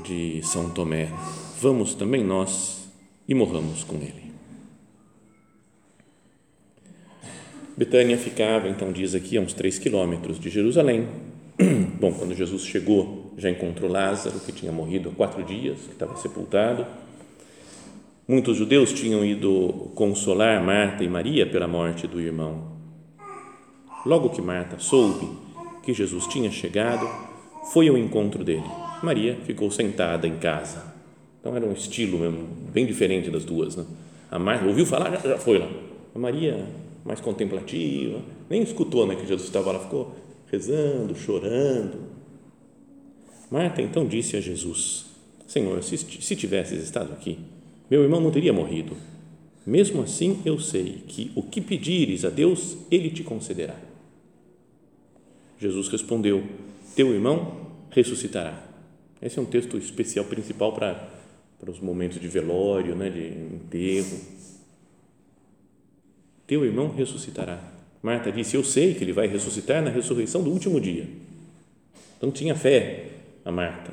de 0.03 0.41
São 0.43 0.71
Tomé: 0.71 1.09
vamos 1.61 1.95
também 1.95 2.25
nós 2.25 2.89
e 3.29 3.35
morramos 3.35 3.85
com 3.85 3.97
ele. 3.97 4.25
Betânia 7.77 8.17
ficava, 8.17 8.69
então 8.69 8.93
diz 8.93 9.15
aqui, 9.15 9.37
a 9.37 9.41
uns 9.41 9.53
três 9.53 9.79
quilômetros 9.79 10.39
de 10.39 10.49
Jerusalém. 10.49 11.09
Bom, 12.01 12.13
quando 12.13 12.35
Jesus 12.35 12.65
chegou, 12.65 13.33
já 13.37 13.51
encontrou 13.51 13.91
Lázaro, 13.91 14.39
que 14.41 14.53
tinha 14.53 14.71
morrido 14.71 15.09
há 15.09 15.13
quatro 15.13 15.43
dias, 15.43 15.81
que 15.81 15.93
estava 15.93 16.17
sepultado. 16.17 16.87
Muitos 18.29 18.57
judeus 18.57 18.93
tinham 18.93 19.25
ido 19.25 19.91
consolar 19.95 20.63
Marta 20.63 21.03
e 21.03 21.09
Maria 21.09 21.47
pela 21.47 21.67
morte 21.67 22.07
do 22.07 22.21
irmão. 22.21 22.73
Logo 24.07 24.31
que 24.31 24.41
Marta 24.41 24.79
soube 24.79 25.29
que 25.83 25.93
Jesus 25.93 26.27
tinha 26.27 26.51
chegado, 26.51 27.07
foi 27.73 27.89
ao 27.89 27.99
encontro 27.99 28.45
dele. 28.45 28.84
Maria 29.05 29.37
ficou 29.45 29.71
sentada 29.71 30.27
em 30.27 30.37
casa. 30.39 30.95
Então 31.41 31.55
era 31.55 31.65
um 31.65 31.73
estilo 31.73 32.19
mesmo, 32.19 32.49
bem 32.73 32.87
diferente 32.87 33.31
das 33.31 33.45
duas. 33.45 33.77
Né? 33.77 33.85
A 34.31 34.39
Marta 34.39 34.67
ouviu 34.67 34.87
falar, 34.87 35.13
já, 35.13 35.29
já 35.29 35.39
foi 35.39 35.59
lá. 35.59 35.69
A 36.15 36.19
Maria 36.19 36.67
mais 37.05 37.21
contemplativa, 37.21 38.21
nem 38.49 38.63
escutou 38.63 39.07
né, 39.07 39.15
que 39.15 39.27
Jesus 39.27 39.47
estava 39.47 39.71
lá, 39.71 39.79
ficou 39.79 40.17
rezando, 40.51 41.15
chorando. 41.15 41.99
Marta 43.51 43.83
então 43.83 44.07
disse 44.07 44.37
a 44.37 44.41
Jesus: 44.41 45.07
Senhor, 45.47 45.83
se, 45.83 45.99
se 45.99 46.35
tivesses 46.35 46.83
estado 46.83 47.13
aqui, 47.13 47.39
meu 47.91 48.03
irmão 48.03 48.21
não 48.21 48.31
teria 48.31 48.53
morrido. 48.53 48.97
Mesmo 49.67 50.03
assim, 50.03 50.41
eu 50.45 50.59
sei 50.59 51.03
que 51.07 51.31
o 51.35 51.43
que 51.43 51.61
pedires 51.61 52.25
a 52.25 52.31
Deus, 52.31 52.77
Ele 52.91 53.11
te 53.11 53.23
concederá. 53.23 53.77
Jesus 55.59 55.89
respondeu: 55.89 56.43
Teu 56.97 57.13
irmão 57.15 57.69
ressuscitará. 57.91 58.74
Esse 59.25 59.41
é 59.41 59.43
um 59.43 59.47
texto 59.47 59.77
especial, 59.77 60.25
principal 60.27 60.73
para, 60.73 61.09
para 61.59 61.71
os 61.71 61.81
momentos 61.81 62.21
de 62.21 62.29
velório, 62.29 62.95
né, 62.95 63.11
de 63.11 63.27
enterro 63.57 64.19
teu 66.47 66.65
irmão 66.65 66.89
ressuscitará. 66.89 67.59
Marta 68.03 68.31
disse: 68.31 68.57
Eu 68.57 68.65
sei 68.65 68.95
que 68.95 69.03
ele 69.03 69.13
vai 69.13 69.27
ressuscitar 69.27 69.83
na 69.83 69.91
ressurreição 69.91 70.43
do 70.43 70.51
último 70.51 70.81
dia. 70.81 71.09
Então 72.17 72.31
tinha 72.31 72.55
fé 72.55 73.09
a 73.45 73.51
Marta. 73.51 73.93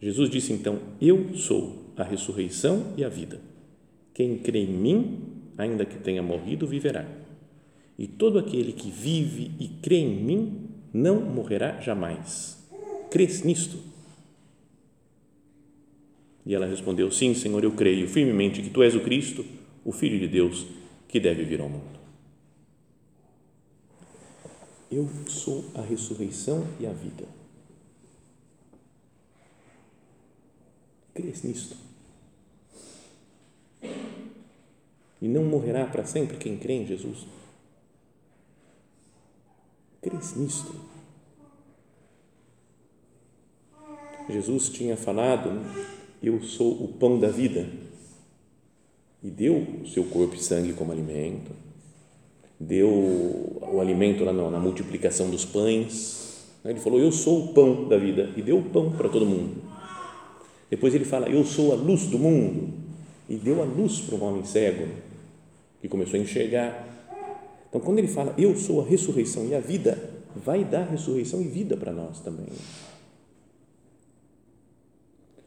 Jesus 0.00 0.28
disse 0.28 0.52
então: 0.52 0.78
Eu 1.00 1.34
sou 1.34 1.92
a 1.96 2.04
ressurreição 2.04 2.92
e 2.96 3.04
a 3.04 3.08
vida. 3.08 3.40
Quem 4.12 4.36
crê 4.38 4.60
em 4.60 4.72
mim, 4.72 5.20
ainda 5.56 5.84
que 5.84 5.98
tenha 5.98 6.22
morrido, 6.22 6.66
viverá. 6.66 7.06
E 7.98 8.06
todo 8.06 8.38
aquele 8.38 8.72
que 8.72 8.90
vive 8.90 9.50
e 9.58 9.68
crê 9.82 9.96
em 9.96 10.22
mim 10.22 10.68
não 10.92 11.20
morrerá 11.20 11.80
jamais. 11.80 12.58
Crês 13.10 13.42
nisto? 13.42 13.89
E 16.44 16.54
ela 16.54 16.66
respondeu: 16.66 17.10
Sim, 17.10 17.34
Senhor, 17.34 17.62
eu 17.62 17.72
creio 17.72 18.08
firmemente 18.08 18.62
que 18.62 18.70
tu 18.70 18.82
és 18.82 18.94
o 18.94 19.00
Cristo, 19.00 19.44
o 19.84 19.92
Filho 19.92 20.18
de 20.18 20.28
Deus 20.28 20.66
que 21.08 21.20
deve 21.20 21.44
vir 21.44 21.60
ao 21.60 21.68
mundo. 21.68 22.00
Eu 24.90 25.08
sou 25.28 25.64
a 25.74 25.82
ressurreição 25.82 26.66
e 26.80 26.86
a 26.86 26.92
vida. 26.92 27.24
Crês 31.14 31.42
nisto? 31.42 31.76
E 35.22 35.28
não 35.28 35.44
morrerá 35.44 35.84
para 35.84 36.04
sempre 36.04 36.38
quem 36.38 36.56
crê 36.56 36.74
em 36.74 36.86
Jesus? 36.86 37.26
Crês 40.00 40.34
nisto? 40.34 40.74
Jesus 44.28 44.70
tinha 44.70 44.96
falado: 44.96 45.50
Eu 46.22 46.42
sou 46.42 46.84
o 46.84 46.88
pão 46.88 47.18
da 47.18 47.28
vida, 47.28 47.66
e 49.22 49.30
deu 49.30 49.66
o 49.82 49.86
seu 49.86 50.04
corpo 50.04 50.34
e 50.34 50.38
sangue 50.38 50.74
como 50.74 50.92
alimento, 50.92 51.50
deu 52.58 52.88
o 52.90 53.78
alimento 53.80 54.24
na, 54.24 54.32
na 54.32 54.58
multiplicação 54.58 55.30
dos 55.30 55.44
pães. 55.46 56.44
Ele 56.64 56.78
falou: 56.78 57.00
Eu 57.00 57.10
sou 57.10 57.44
o 57.44 57.48
pão 57.54 57.88
da 57.88 57.96
vida, 57.96 58.30
e 58.36 58.42
deu 58.42 58.58
o 58.58 58.62
pão 58.62 58.92
para 58.92 59.08
todo 59.08 59.24
mundo. 59.24 59.62
Depois 60.68 60.94
ele 60.94 61.06
fala: 61.06 61.28
Eu 61.28 61.42
sou 61.44 61.72
a 61.72 61.74
luz 61.74 62.06
do 62.06 62.18
mundo, 62.18 62.68
e 63.28 63.36
deu 63.36 63.62
a 63.62 63.64
luz 63.64 64.00
para 64.00 64.16
um 64.16 64.24
homem 64.24 64.44
cego, 64.44 64.88
que 65.80 65.88
começou 65.88 66.18
a 66.18 66.22
enxergar. 66.22 66.86
Então, 67.68 67.80
quando 67.80 67.98
ele 67.98 68.08
fala: 68.08 68.34
Eu 68.36 68.54
sou 68.56 68.82
a 68.82 68.84
ressurreição 68.84 69.46
e 69.46 69.54
a 69.54 69.60
vida, 69.60 69.98
vai 70.36 70.64
dar 70.64 70.84
ressurreição 70.84 71.40
e 71.40 71.44
vida 71.44 71.78
para 71.78 71.92
nós 71.92 72.20
também. 72.20 72.46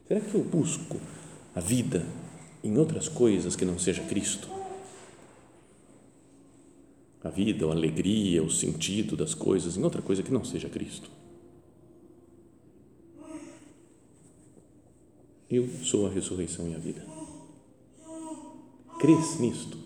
Será 0.06 0.20
que 0.20 0.34
eu 0.34 0.44
busco 0.44 1.00
a 1.54 1.60
vida 1.60 2.04
em 2.62 2.76
outras 2.76 3.08
coisas 3.08 3.56
que 3.56 3.64
não 3.64 3.78
seja 3.78 4.02
Cristo? 4.02 4.48
A 7.22 7.30
vida, 7.30 7.66
a 7.66 7.70
alegria, 7.70 8.42
o 8.42 8.50
sentido 8.50 9.16
das 9.16 9.32
coisas 9.32 9.78
em 9.78 9.82
outra 9.82 10.02
coisa 10.02 10.22
que 10.22 10.30
não 10.30 10.44
seja 10.44 10.68
Cristo? 10.68 11.10
Eu 15.50 15.68
sou 15.82 16.06
a 16.06 16.10
ressurreição 16.10 16.68
e 16.68 16.74
a 16.74 16.78
vida. 16.78 17.06
Crês 18.98 19.40
nisto? 19.40 19.78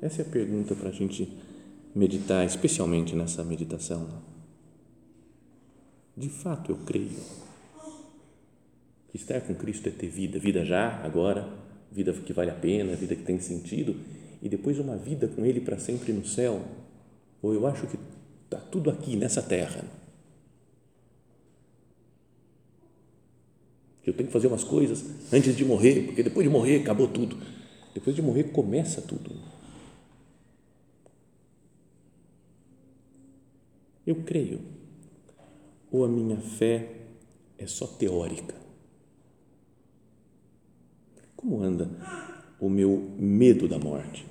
Essa 0.00 0.22
é 0.22 0.24
a 0.24 0.28
pergunta 0.28 0.74
para 0.74 0.88
a 0.88 0.92
gente 0.92 1.28
meditar, 1.94 2.46
especialmente 2.46 3.14
nessa 3.14 3.44
meditação. 3.44 4.08
De 6.16 6.28
fato, 6.28 6.72
eu 6.72 6.76
creio 6.84 7.18
estar 9.16 9.40
com 9.40 9.54
Cristo 9.54 9.88
é 9.88 9.92
ter 9.92 10.08
vida, 10.08 10.38
vida 10.38 10.64
já, 10.64 11.00
agora, 11.04 11.48
vida 11.90 12.12
que 12.12 12.32
vale 12.32 12.50
a 12.50 12.54
pena, 12.54 12.96
vida 12.96 13.14
que 13.14 13.22
tem 13.22 13.38
sentido, 13.38 13.94
e 14.42 14.48
depois 14.48 14.78
uma 14.78 14.96
vida 14.96 15.28
com 15.28 15.44
Ele 15.44 15.60
para 15.60 15.78
sempre 15.78 16.12
no 16.12 16.26
céu. 16.26 16.62
Ou 17.40 17.54
eu 17.54 17.66
acho 17.66 17.86
que 17.86 17.96
está 18.44 18.58
tudo 18.58 18.90
aqui 18.90 19.16
nessa 19.16 19.42
terra. 19.42 19.84
Eu 24.04 24.12
tenho 24.12 24.26
que 24.26 24.32
fazer 24.32 24.48
umas 24.48 24.64
coisas 24.64 25.04
antes 25.32 25.56
de 25.56 25.64
morrer, 25.64 26.02
porque 26.06 26.22
depois 26.22 26.44
de 26.44 26.52
morrer 26.52 26.80
acabou 26.80 27.08
tudo. 27.08 27.38
Depois 27.94 28.14
de 28.14 28.20
morrer 28.20 28.44
começa 28.44 29.00
tudo. 29.00 29.30
Eu 34.06 34.16
creio. 34.24 34.60
Ou 35.90 36.04
a 36.04 36.08
minha 36.08 36.36
fé 36.36 36.88
é 37.56 37.66
só 37.66 37.86
teórica? 37.86 38.63
Como 41.44 41.62
anda 41.62 41.90
o 42.58 42.70
meu 42.70 43.10
medo 43.18 43.68
da 43.68 43.78
morte? 43.78 44.24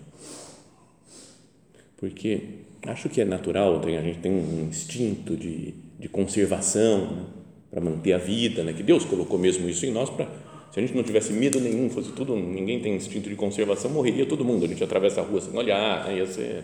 Porque 1.95 2.41
acho 2.87 3.07
que 3.07 3.21
é 3.21 3.25
natural, 3.25 3.79
a 3.79 4.01
gente 4.01 4.17
tem 4.17 4.31
um 4.31 4.67
instinto 4.67 5.37
de, 5.37 5.75
de 5.99 6.09
conservação 6.09 7.05
né? 7.05 7.25
para 7.69 7.81
manter 7.81 8.13
a 8.13 8.17
vida, 8.17 8.63
né? 8.63 8.73
que 8.73 8.81
Deus 8.81 9.05
colocou 9.05 9.37
mesmo 9.37 9.69
isso 9.69 9.85
em 9.85 9.91
nós 9.91 10.09
para 10.09 10.27
se 10.71 10.79
a 10.79 10.81
gente 10.81 10.95
não 10.95 11.03
tivesse 11.03 11.31
medo 11.33 11.59
nenhum, 11.59 11.87
fosse 11.87 12.11
tudo, 12.13 12.35
ninguém 12.35 12.81
tem 12.81 12.95
instinto 12.95 13.29
de 13.29 13.35
conservação, 13.35 13.91
morreria 13.91 14.25
todo 14.25 14.43
mundo. 14.43 14.65
A 14.65 14.67
gente 14.67 14.83
atravessa 14.83 15.21
a 15.21 15.23
rua 15.23 15.39
sem 15.39 15.55
olhar, 15.55 16.07
né? 16.07 16.17
ia 16.17 16.25
ser. 16.25 16.63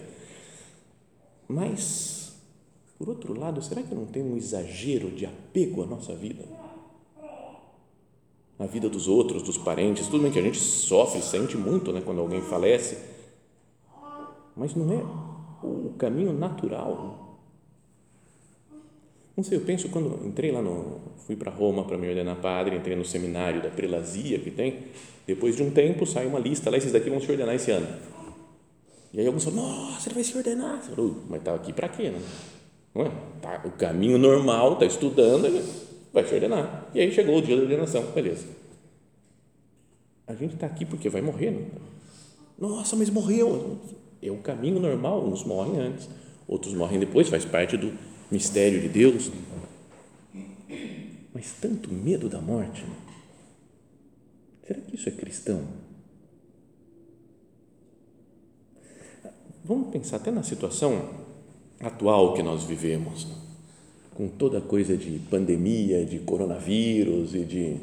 Mas, 1.48 2.36
por 2.98 3.08
outro 3.08 3.40
lado, 3.40 3.62
será 3.62 3.84
que 3.84 3.94
não 3.94 4.08
tem 4.08 4.24
um 4.24 4.36
exagero 4.36 5.12
de 5.12 5.28
apego 5.28 5.84
à 5.84 5.86
nossa 5.86 6.16
vida? 6.16 6.44
Na 8.60 8.66
vida 8.66 8.90
dos 8.90 9.08
outros, 9.08 9.42
dos 9.42 9.58
parentes, 9.58 10.08
tudo 10.08 10.22
bem 10.22 10.32
que 10.32 10.38
a 10.38 10.42
gente 10.42 10.60
sofre, 10.60 11.22
sente 11.22 11.56
muito 11.56 11.94
né, 11.94 12.02
quando 12.04 12.20
alguém 12.20 12.42
falece, 12.42 12.98
mas 14.54 14.76
não 14.76 14.92
é 14.92 15.66
o 15.66 15.94
caminho 15.98 16.34
natural. 16.34 17.40
Não 19.38 19.44
sei, 19.46 19.58
eu 19.58 19.62
penso 19.62 19.88
quando 19.88 20.28
entrei 20.28 20.52
lá 20.52 20.62
no, 20.62 21.00
fui 21.26 21.38
para 21.38 21.50
Roma 21.50 21.86
para 21.86 21.98
me 21.98 22.10
ordenar 22.10 22.36
padre, 22.36 22.76
entrei 22.76 22.98
no 22.98 23.06
seminário 23.06 23.64
da 23.64 23.70
prelazia 23.70 24.38
que 24.38 24.52
tem, 24.52 24.88
depois 25.26 25.56
de 25.56 25.64
um 25.64 25.72
tempo 25.72 26.06
sai 26.06 26.28
uma 26.28 26.40
lista 26.40 26.70
lá, 26.70 26.76
esses 26.76 26.92
daqui 26.92 27.10
vão 27.10 27.22
se 27.22 27.32
ordenar 27.32 27.56
esse 27.56 27.72
ano. 27.72 27.88
E 29.14 29.22
aí 29.22 29.26
alguns 29.26 29.46
falam, 29.46 29.62
nossa, 29.62 30.10
ele 30.10 30.16
vai 30.16 30.24
se 30.24 30.38
ordenar. 30.38 30.82
Falo, 30.82 31.24
mas 31.30 31.40
está 31.40 31.56
aqui 31.56 31.72
para 31.72 31.88
quê, 31.88 32.10
né? 32.10 32.22
Não 32.94 33.06
é? 33.06 33.12
Tá, 33.42 33.62
o 33.64 33.72
caminho 33.72 34.18
normal, 34.18 34.74
está 34.74 34.86
estudando, 34.86 35.48
vai 36.14 36.26
se 36.26 36.34
ordenar. 36.34 36.90
E 36.94 37.00
aí 37.00 37.12
chegou 37.12 37.38
o 37.38 37.42
dia 37.42 37.56
da 37.56 37.64
ordenação, 37.64 38.04
beleza. 38.12 38.48
A 40.28 40.34
gente 40.36 40.56
está 40.56 40.68
aqui 40.68 40.86
porque 40.86 41.10
vai 41.10 41.22
morrer. 41.22 41.52
Não? 42.58 42.70
Nossa, 42.70 42.96
mas 42.96 43.10
morreu. 43.10 43.80
É 44.22 44.30
o 44.30 44.38
caminho 44.38 44.80
normal, 44.80 45.26
uns 45.26 45.44
morrem 45.44 45.80
antes, 45.80 46.10
outros 46.48 46.74
morrem 46.74 47.00
depois, 47.00 47.30
faz 47.30 47.46
parte 47.46 47.78
do 47.78 47.98
mistério 48.30 48.82
de 48.82 48.90
Deus. 48.90 49.32
Mas 51.34 51.54
tanto 51.54 51.92
medo 51.92 52.28
da 52.28 52.42
morte. 52.42 52.86
Será 54.68 54.80
que 54.82 54.96
isso 54.96 55.08
é 55.08 55.12
cristão? 55.12 55.64
Vamos 59.64 59.90
pensar 59.90 60.18
até 60.18 60.32
na 60.32 60.44
situação 60.44 61.28
atual 61.80 62.34
que 62.34 62.44
nós 62.44 62.64
vivemos 62.64 63.28
com 64.20 64.28
toda 64.28 64.60
coisa 64.60 64.98
de 64.98 65.18
pandemia, 65.30 66.04
de 66.04 66.20
coronavírus 66.20 67.34
e 67.34 67.40
de, 67.40 67.78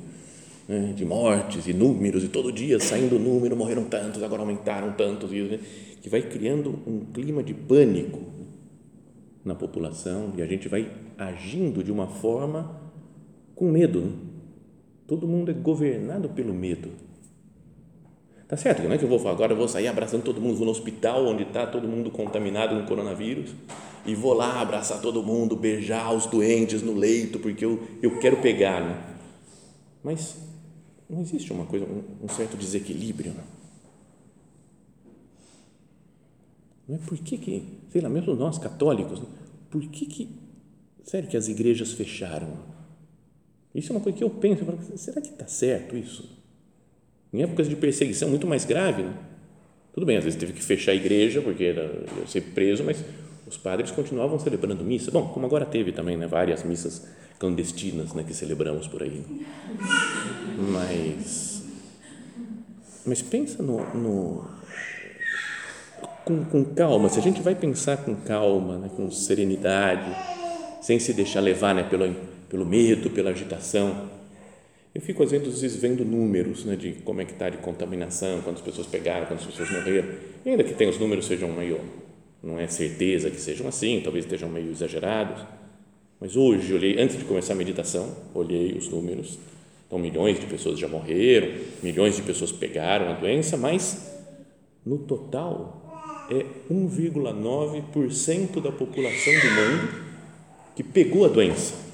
né, 0.69 0.93
de 0.95 1.03
mortes 1.03 1.67
e 1.67 1.73
números, 1.73 2.23
e 2.23 2.29
todo 2.29 2.53
dia 2.53 2.79
saindo 2.79 3.19
número, 3.19 3.57
morreram 3.57 3.85
tantos, 3.85 4.23
agora 4.23 4.43
aumentaram 4.43 4.93
tantos, 4.93 5.31
né, 5.31 5.59
que 6.03 6.11
vai 6.11 6.21
criando 6.21 6.79
um 6.87 7.07
clima 7.07 7.43
de 7.43 7.55
pânico 7.55 8.21
na 9.43 9.55
população 9.55 10.35
e 10.37 10.43
a 10.43 10.47
gente 10.47 10.69
vai 10.69 10.93
agindo 11.17 11.83
de 11.83 11.91
uma 11.91 12.07
forma 12.07 12.83
com 13.55 13.71
medo. 13.71 14.03
Né? 14.03 14.13
Todo 15.07 15.27
mundo 15.27 15.51
é 15.51 15.55
governado 15.55 16.29
pelo 16.29 16.53
medo. 16.53 16.91
Tá 18.49 18.57
certo, 18.57 18.83
não 18.83 18.93
é 18.93 18.99
que 18.99 19.05
eu 19.05 19.09
vou 19.09 19.29
agora 19.29 19.53
eu 19.53 19.57
vou 19.57 19.67
sair 19.67 19.89
abraçando 19.89 20.23
todo 20.23 20.41
mundo, 20.41 20.57
vou 20.57 20.67
no 20.67 20.71
hospital 20.71 21.27
onde 21.27 21.43
está 21.43 21.67
todo 21.67 21.89
mundo 21.89 22.13
contaminado 22.13 22.77
com 22.77 22.87
coronavírus 22.87 23.53
e 24.07 24.15
vou 24.15 24.33
lá 24.33 24.61
abraçar 24.61 25.01
todo 25.01 25.21
mundo, 25.21 25.57
beijar 25.57 26.13
os 26.15 26.27
doentes 26.27 26.81
no 26.81 26.95
leito, 26.95 27.41
porque 27.41 27.65
eu, 27.65 27.83
eu 28.01 28.21
quero 28.21 28.37
pegar. 28.37 28.81
Né? 28.81 29.17
Mas 30.03 30.37
não 31.11 31.21
existe 31.21 31.53
uma 31.53 31.67
coisa, 31.67 31.85
um, 31.87 32.25
um 32.25 32.29
certo 32.29 32.57
desequilíbrio. 32.57 33.35
Não? 33.35 33.45
não 36.89 36.95
é 36.95 36.99
por 36.99 37.19
que, 37.19 37.37
que, 37.37 37.81
sei 37.91 38.01
lá, 38.01 38.09
mesmo 38.09 38.33
nós 38.37 38.59
católicos, 38.59 39.19
né? 39.19 39.27
por 39.69 39.83
que, 39.89 40.07
que, 40.07 40.39
sério 41.03 41.29
que 41.29 41.37
as 41.37 41.49
igrejas 41.49 41.93
fecharam? 41.93 42.77
Isso 43.75 43.93
é 43.93 43.97
uma 43.97 44.01
coisa 44.01 44.17
que 44.17 44.23
eu 44.23 44.31
penso, 44.31 44.65
será 44.97 45.21
que 45.21 45.31
está 45.31 45.49
certo 45.49 45.97
isso? 45.97 46.36
Em 47.33 47.43
épocas 47.43 47.69
de 47.69 47.77
perseguição 47.77 48.29
muito 48.29 48.47
mais 48.47 48.65
grave, 48.65 49.03
né? 49.03 49.15
tudo 49.93 50.07
bem, 50.07 50.17
às 50.17 50.25
vezes 50.25 50.39
teve 50.39 50.53
que 50.53 50.63
fechar 50.63 50.93
a 50.93 50.95
igreja 50.95 51.41
porque 51.41 51.65
era, 51.65 52.05
ser 52.27 52.43
preso, 52.43 52.85
mas 52.85 53.03
os 53.47 53.57
padres 53.57 53.91
continuavam 53.91 54.39
celebrando 54.39 54.85
missa. 54.85 55.11
Bom, 55.11 55.29
como 55.29 55.47
agora 55.47 55.65
teve 55.65 55.93
também 55.93 56.17
né, 56.17 56.27
várias 56.27 56.63
missas 56.65 57.07
clandestinas 57.39 58.13
né, 58.13 58.25
que 58.27 58.35
celebramos 58.35 58.89
por 58.89 59.03
aí. 59.03 59.25
Mas, 60.59 61.63
mas 63.05 63.23
pensa 63.23 63.63
no, 63.63 63.79
no 63.95 64.45
com, 66.25 66.45
com, 66.45 66.65
calma. 66.65 67.09
Se 67.09 67.21
a 67.21 67.23
gente 67.23 67.41
vai 67.41 67.55
pensar 67.55 67.99
com 67.99 68.15
calma, 68.17 68.79
né, 68.79 68.91
com 68.97 69.11
serenidade, 69.11 70.11
sem 70.83 70.99
se 70.99 71.13
deixar 71.13 71.41
levar 71.41 71.75
né, 71.75 71.85
pelo, 71.85 72.15
pelo 72.49 72.67
medo, 72.67 73.11
pela 73.11 73.31
agitação. 73.31 74.11
Eu 74.97 75.03
fico 75.03 75.23
às 75.23 75.31
vezes 75.31 75.77
vendo 75.77 76.07
números 76.07 76.65
né, 76.65 76.75
de 76.75 76.93
como 77.05 77.21
é 77.21 77.27
que 77.27 77.33
está 77.33 77.51
de 77.51 77.59
contaminação, 77.59 78.41
quantas 78.41 78.63
pessoas 78.63 78.87
pegaram, 78.87 79.27
quantas 79.27 79.45
pessoas 79.45 79.71
morreram. 79.71 80.09
E 80.43 80.49
ainda 80.49 80.65
que 80.65 80.73
tem 80.73 80.89
os 80.89 80.99
números 80.99 81.27
sejam 81.27 81.53
meio 81.53 81.79
não 82.43 82.59
é 82.59 82.67
certeza 82.67 83.31
que 83.31 83.39
sejam 83.39 83.69
assim, 83.69 84.01
talvez 84.03 84.25
estejam 84.25 84.49
meio 84.49 84.71
exagerados, 84.71 85.45
mas 86.19 86.35
hoje, 86.35 86.73
olhei, 86.73 86.99
antes 86.99 87.19
de 87.19 87.27
começar 87.27 87.53
a 87.53 87.57
meditação, 87.57 88.17
olhei 88.33 88.73
os 88.73 88.89
números, 88.89 89.39
então 89.87 89.99
milhões 89.99 90.41
de 90.41 90.47
pessoas 90.47 90.79
já 90.79 90.89
morreram, 90.89 91.53
milhões 91.83 92.17
de 92.17 92.23
pessoas 92.23 92.51
pegaram 92.51 93.11
a 93.11 93.13
doença, 93.13 93.59
mas 93.59 94.19
no 94.83 94.97
total 94.97 96.27
é 96.31 96.47
1,9% 96.73 98.63
da 98.63 98.73
população 98.73 99.35
do 99.35 99.51
mundo 99.51 100.07
que 100.75 100.83
pegou 100.83 101.27
a 101.27 101.29
doença, 101.29 101.86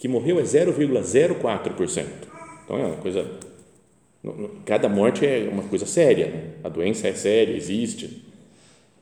que 0.00 0.08
morreu 0.08 0.40
é 0.40 0.42
0,04%. 0.42 2.06
Então 2.64 2.78
é 2.78 2.86
uma 2.86 2.96
coisa 2.96 3.38
Cada 4.66 4.88
morte 4.88 5.24
é 5.24 5.48
uma 5.50 5.62
coisa 5.62 5.86
séria, 5.86 6.26
né? 6.26 6.50
a 6.62 6.68
doença 6.68 7.08
é 7.08 7.14
séria, 7.14 7.56
existe, 7.56 8.22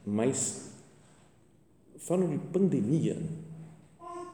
mas 0.06 0.72
falam 1.98 2.28
de 2.28 2.38
pandemia. 2.38 3.16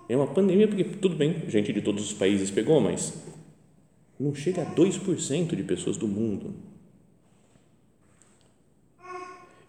É 0.09 0.15
uma 0.15 0.27
pandemia 0.27 0.69
porque, 0.69 0.85
tudo 0.85 1.17
bem, 1.17 1.43
gente 1.49 1.73
de 1.73 1.81
todos 1.81 2.05
os 2.05 2.13
países 2.13 2.51
pegou, 2.51 2.81
mas 2.81 3.15
não 4.21 4.35
chega 4.35 4.61
a 4.61 4.67
2% 4.67 5.57
de 5.57 5.63
pessoas 5.63 5.97
do 5.97 6.07
mundo. 6.07 6.55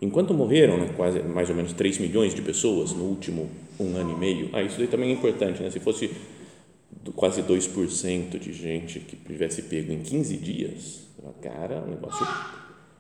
Enquanto 0.02 0.34
morreram 0.34 0.78
né, 0.78 0.90
quase 0.98 1.24
mais 1.24 1.50
ou 1.50 1.56
menos 1.56 1.72
3 1.72 1.98
milhões 2.00 2.36
de 2.36 2.42
pessoas 2.42 2.92
no 2.92 3.06
último 3.06 3.50
um 3.80 3.96
ano 3.96 4.12
e 4.12 4.20
meio, 4.20 4.50
ah, 4.52 4.62
isso 4.62 4.78
daí 4.78 4.88
também 4.88 5.10
é 5.10 5.14
importante, 5.14 5.64
né? 5.64 5.70
se 5.70 5.80
fosse 5.80 6.12
quase 7.12 7.42
2% 7.44 8.40
de 8.40 8.54
gente 8.54 9.00
que 9.00 9.16
tivesse 9.16 9.62
pego 9.64 9.92
em 9.92 10.02
15 10.02 10.38
dias, 10.38 11.08
cara, 11.42 11.84
o 11.84 11.88
negócio, 11.88 12.26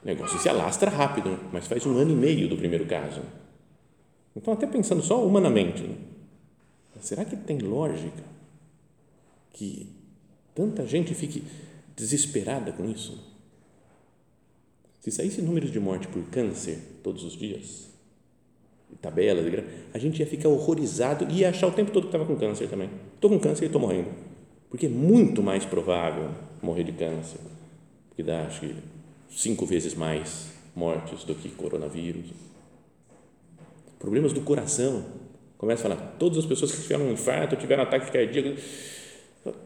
negócio 0.03 0.39
se 0.39 0.47
alastra 0.47 0.89
rápido, 0.89 1.39
mas 1.51 1.67
faz 1.67 1.85
um 1.85 1.97
ano 1.97 2.11
e 2.11 2.15
meio 2.15 2.47
do 2.47 2.57
primeiro 2.57 2.85
caso. 2.85 3.21
Então, 4.35 4.53
até 4.53 4.67
pensando 4.67 5.01
só 5.01 5.25
humanamente, 5.25 5.81
né? 5.83 5.95
será 7.01 7.23
que 7.25 7.35
tem 7.35 7.59
lógica 7.59 8.23
que 9.53 9.89
tanta 10.53 10.85
gente 10.85 11.13
fique 11.13 11.43
desesperada 11.95 12.71
com 12.71 12.89
isso? 12.89 13.17
Se 14.99 15.11
saísse 15.11 15.41
números 15.41 15.71
de 15.71 15.79
morte 15.79 16.07
por 16.07 16.23
câncer 16.29 16.99
todos 17.03 17.23
os 17.23 17.33
dias, 17.33 17.89
tabelas, 19.01 19.45
a 19.93 19.97
gente 19.97 20.19
ia 20.19 20.25
ficar 20.25 20.49
horrorizado 20.49 21.27
e 21.29 21.39
ia 21.39 21.49
achar 21.49 21.67
o 21.67 21.71
tempo 21.71 21.91
todo 21.91 22.03
que 22.03 22.07
estava 22.09 22.25
com 22.25 22.35
câncer 22.35 22.67
também. 22.67 22.89
Estou 23.13 23.29
com 23.29 23.39
câncer 23.39 23.63
e 23.63 23.67
estou 23.67 23.81
morrendo. 23.81 24.09
Porque 24.69 24.87
é 24.87 24.89
muito 24.89 25.43
mais 25.43 25.63
provável 25.63 26.29
morrer 26.61 26.83
de 26.83 26.91
câncer, 26.91 27.39
que 28.15 28.23
dá, 28.23 28.43
acho 28.43 28.61
que, 28.61 28.75
cinco 29.29 29.65
vezes 29.65 29.93
mais 29.93 30.47
mortes 30.75 31.23
do 31.23 31.35
que 31.35 31.49
coronavírus. 31.49 32.25
Problemas 33.99 34.33
do 34.33 34.41
coração. 34.41 35.05
Começa 35.57 35.87
a 35.87 35.95
falar, 35.95 36.15
todas 36.19 36.39
as 36.39 36.45
pessoas 36.45 36.71
que 36.71 36.81
tiveram 36.81 37.05
um 37.05 37.13
infarto, 37.13 37.55
tiveram 37.55 37.83
ataque 37.83 38.11
cardíaco. 38.11 38.59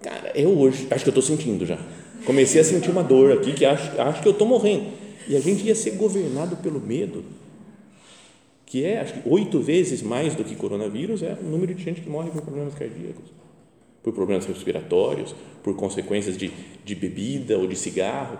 Cara, 0.01 0.31
é 0.35 0.45
hoje, 0.45 0.87
acho 0.91 1.03
que 1.03 1.09
eu 1.09 1.19
estou 1.19 1.23
sentindo 1.23 1.65
já. 1.65 1.79
Comecei 2.25 2.61
a 2.61 2.63
sentir 2.63 2.91
uma 2.91 3.03
dor 3.03 3.31
aqui 3.31 3.53
que 3.53 3.65
acho, 3.65 3.99
acho 3.99 4.21
que 4.21 4.27
eu 4.27 4.33
estou 4.33 4.47
morrendo. 4.47 4.91
E 5.27 5.35
a 5.35 5.39
gente 5.39 5.65
ia 5.65 5.75
ser 5.75 5.91
governado 5.91 6.57
pelo 6.57 6.79
medo 6.79 7.23
que 8.69 8.85
é, 8.85 8.99
acho 8.99 9.15
que 9.15 9.27
oito 9.27 9.59
vezes 9.59 10.03
mais 10.03 10.35
do 10.35 10.43
que 10.43 10.55
coronavírus, 10.55 11.23
é 11.23 11.35
o 11.41 11.43
número 11.43 11.73
de 11.73 11.83
gente 11.83 12.01
que 12.01 12.09
morre 12.09 12.29
por 12.29 12.43
problemas 12.43 12.75
cardíacos, 12.75 13.31
por 14.03 14.13
problemas 14.13 14.45
respiratórios, 14.45 15.35
por 15.63 15.75
consequências 15.75 16.37
de, 16.37 16.51
de 16.85 16.93
bebida 16.93 17.57
ou 17.57 17.65
de 17.65 17.75
cigarro. 17.75 18.37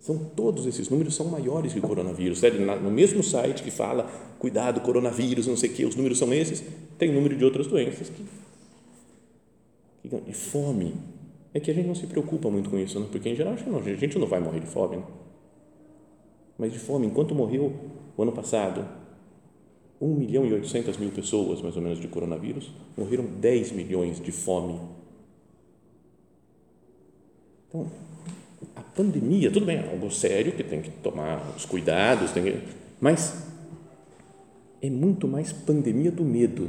São 0.00 0.18
todos 0.18 0.64
esses 0.64 0.88
números 0.88 1.14
são 1.14 1.26
maiores 1.26 1.74
que 1.74 1.78
o 1.78 1.82
coronavírus. 1.82 2.40
No 2.82 2.90
mesmo 2.90 3.22
site 3.22 3.62
que 3.62 3.70
fala 3.70 4.10
cuidado, 4.38 4.80
coronavírus, 4.80 5.46
não 5.46 5.56
sei 5.56 5.68
o 5.68 5.72
que, 5.74 5.84
os 5.84 5.96
números 5.96 6.16
são 6.16 6.32
esses, 6.32 6.64
tem 6.98 7.12
número 7.12 7.36
de 7.36 7.44
outras 7.44 7.66
doenças 7.66 8.08
que 8.08 8.24
e 10.26 10.32
fome 10.34 10.94
é 11.52 11.60
que 11.60 11.70
a 11.70 11.74
gente 11.74 11.86
não 11.86 11.94
se 11.94 12.06
preocupa 12.06 12.50
muito 12.50 12.68
com 12.68 12.78
isso, 12.78 12.98
né? 13.00 13.06
porque 13.10 13.28
em 13.28 13.34
geral 13.34 13.54
a 13.54 13.56
gente 13.96 14.18
não 14.18 14.26
vai 14.26 14.40
morrer 14.40 14.60
de 14.60 14.66
fome, 14.66 14.96
né? 14.96 15.02
Mas 16.58 16.72
de 16.72 16.78
fome, 16.78 17.06
enquanto 17.06 17.34
morreu 17.34 17.72
o 18.16 18.22
ano 18.22 18.32
passado, 18.32 18.86
1 20.00 20.14
milhão 20.14 20.46
e 20.46 20.52
800 20.52 20.96
mil 20.98 21.10
pessoas, 21.10 21.62
mais 21.62 21.76
ou 21.76 21.82
menos, 21.82 22.00
de 22.00 22.08
coronavírus, 22.08 22.70
morreram 22.96 23.24
10 23.24 23.72
milhões 23.72 24.20
de 24.20 24.32
fome. 24.32 24.80
Então, 27.68 27.90
a 28.76 28.82
pandemia, 28.82 29.50
tudo 29.50 29.66
bem, 29.66 29.78
é 29.78 29.90
algo 29.90 30.10
sério 30.10 30.52
que 30.52 30.62
tem 30.62 30.80
que 30.80 30.90
tomar 30.90 31.42
os 31.56 31.64
cuidados, 31.64 32.30
tem 32.32 32.42
que, 32.42 32.58
mas 33.00 33.46
é 34.82 34.90
muito 34.90 35.26
mais 35.26 35.52
pandemia 35.52 36.10
do 36.10 36.24
medo. 36.24 36.68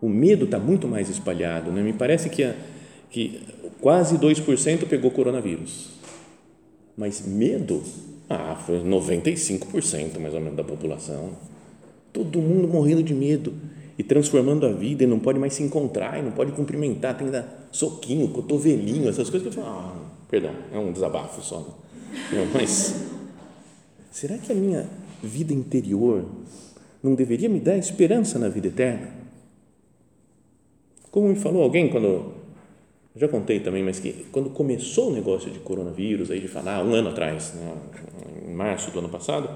O 0.00 0.08
medo 0.08 0.44
está 0.44 0.58
muito 0.58 0.86
mais 0.86 1.08
espalhado. 1.08 1.70
Né? 1.70 1.82
Me 1.82 1.92
parece 1.92 2.28
que, 2.28 2.42
a, 2.44 2.54
que 3.10 3.40
quase 3.80 4.16
2% 4.18 4.86
pegou 4.88 5.10
coronavírus, 5.10 5.90
mas 6.96 7.26
medo 7.26 7.82
ah, 8.28 8.56
foi 8.56 8.82
95% 8.82 10.18
mais 10.18 10.34
ou 10.34 10.40
menos 10.40 10.56
da 10.56 10.64
população. 10.64 11.30
Todo 12.12 12.40
mundo 12.40 12.68
morrendo 12.68 13.02
de 13.02 13.14
medo 13.14 13.52
e 13.98 14.02
transformando 14.02 14.66
a 14.66 14.72
vida 14.72 15.04
e 15.04 15.06
não 15.06 15.18
pode 15.18 15.38
mais 15.38 15.54
se 15.54 15.62
encontrar 15.62 16.18
e 16.18 16.22
não 16.22 16.32
pode 16.32 16.52
cumprimentar, 16.52 17.16
tem 17.16 17.26
que 17.26 17.32
dar 17.32 17.68
soquinho, 17.70 18.28
cotovelinho, 18.28 19.08
essas 19.08 19.28
coisas 19.28 19.52
que 19.52 19.58
eu 19.58 19.64
falo, 19.64 19.76
ah, 19.76 19.96
perdão, 20.28 20.54
é 20.72 20.78
um 20.78 20.92
desabafo 20.92 21.42
só. 21.42 21.58
Não, 22.32 22.46
mas 22.54 23.02
será 24.10 24.36
que 24.38 24.52
a 24.52 24.54
minha 24.54 24.88
vida 25.22 25.52
interior 25.52 26.24
não 27.02 27.14
deveria 27.14 27.48
me 27.48 27.60
dar 27.60 27.76
esperança 27.76 28.38
na 28.38 28.48
vida 28.48 28.68
eterna? 28.68 29.08
Como 31.10 31.28
me 31.28 31.36
falou 31.36 31.62
alguém 31.62 31.88
quando 31.88 32.32
já 33.14 33.28
contei 33.28 33.60
também, 33.60 33.82
mas 33.82 34.00
que 34.00 34.26
quando 34.32 34.50
começou 34.50 35.10
o 35.10 35.12
negócio 35.12 35.50
de 35.50 35.58
coronavírus, 35.58 36.30
aí 36.30 36.40
de 36.40 36.48
falar, 36.48 36.82
um 36.82 36.94
ano 36.94 37.10
atrás, 37.10 37.52
né, 37.54 37.76
em 38.48 38.54
março 38.54 38.90
do 38.90 38.98
ano 38.98 39.08
passado, 39.08 39.50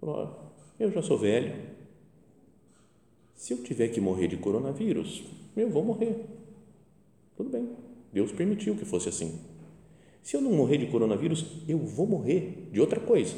falou, 0.00 0.52
eu 0.78 0.90
já 0.92 1.02
sou 1.02 1.18
velho, 1.18 1.52
se 3.34 3.52
eu 3.52 3.58
tiver 3.58 3.88
que 3.88 4.00
morrer 4.00 4.28
de 4.28 4.36
coronavírus, 4.36 5.24
eu 5.56 5.68
vou 5.68 5.84
morrer. 5.84 6.24
Tudo 7.36 7.50
bem, 7.50 7.68
Deus 8.12 8.30
permitiu 8.30 8.76
que 8.76 8.84
fosse 8.84 9.08
assim. 9.08 9.40
Se 10.22 10.36
eu 10.36 10.40
não 10.40 10.52
morrer 10.52 10.78
de 10.78 10.86
coronavírus, 10.86 11.44
eu 11.66 11.78
vou 11.78 12.06
morrer 12.06 12.68
de 12.70 12.80
outra 12.80 13.00
coisa. 13.00 13.34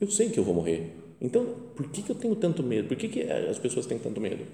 Eu 0.00 0.10
sei 0.10 0.30
que 0.30 0.40
eu 0.40 0.44
vou 0.44 0.54
morrer. 0.54 0.96
Então, 1.20 1.44
por 1.76 1.90
que, 1.90 2.00
que 2.00 2.10
eu 2.10 2.16
tenho 2.16 2.34
tanto 2.34 2.62
medo? 2.62 2.88
Por 2.88 2.96
que, 2.96 3.08
que 3.08 3.22
as 3.22 3.58
pessoas 3.58 3.84
têm 3.84 3.98
tanto 3.98 4.18
medo? 4.18 4.46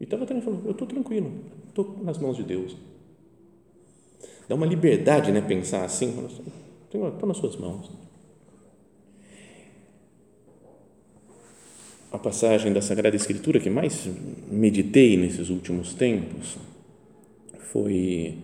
E 0.00 0.04
estava 0.04 0.26
falando, 0.26 0.62
eu 0.64 0.70
estou 0.70 0.88
tranquilo, 0.88 1.30
estou 1.68 1.98
nas 2.02 2.16
mãos 2.16 2.38
de 2.38 2.42
Deus 2.42 2.74
Dá 4.48 4.54
uma 4.54 4.66
liberdade, 4.66 5.32
né? 5.32 5.40
Pensar 5.40 5.84
assim, 5.84 6.12
Senhor, 6.90 7.08
estou 7.08 7.28
nas 7.28 7.36
suas 7.36 7.56
mãos. 7.56 7.90
A 12.12 12.18
passagem 12.18 12.72
da 12.72 12.80
Sagrada 12.80 13.16
Escritura 13.16 13.58
que 13.58 13.70
mais 13.70 14.08
meditei 14.50 15.16
nesses 15.16 15.48
últimos 15.48 15.94
tempos 15.94 16.56
foi 17.58 18.38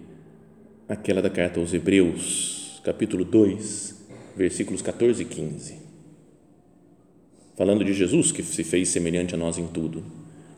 aquela 0.88 1.22
da 1.22 1.30
carta 1.30 1.60
aos 1.60 1.72
Hebreus, 1.72 2.80
capítulo 2.84 3.24
2, 3.24 4.08
versículos 4.36 4.82
14 4.82 5.22
e 5.22 5.24
15. 5.24 5.74
Falando 7.56 7.84
de 7.84 7.92
Jesus 7.92 8.32
que 8.32 8.42
se 8.42 8.64
fez 8.64 8.88
semelhante 8.88 9.34
a 9.34 9.38
nós 9.38 9.58
em 9.58 9.66
tudo. 9.66 10.02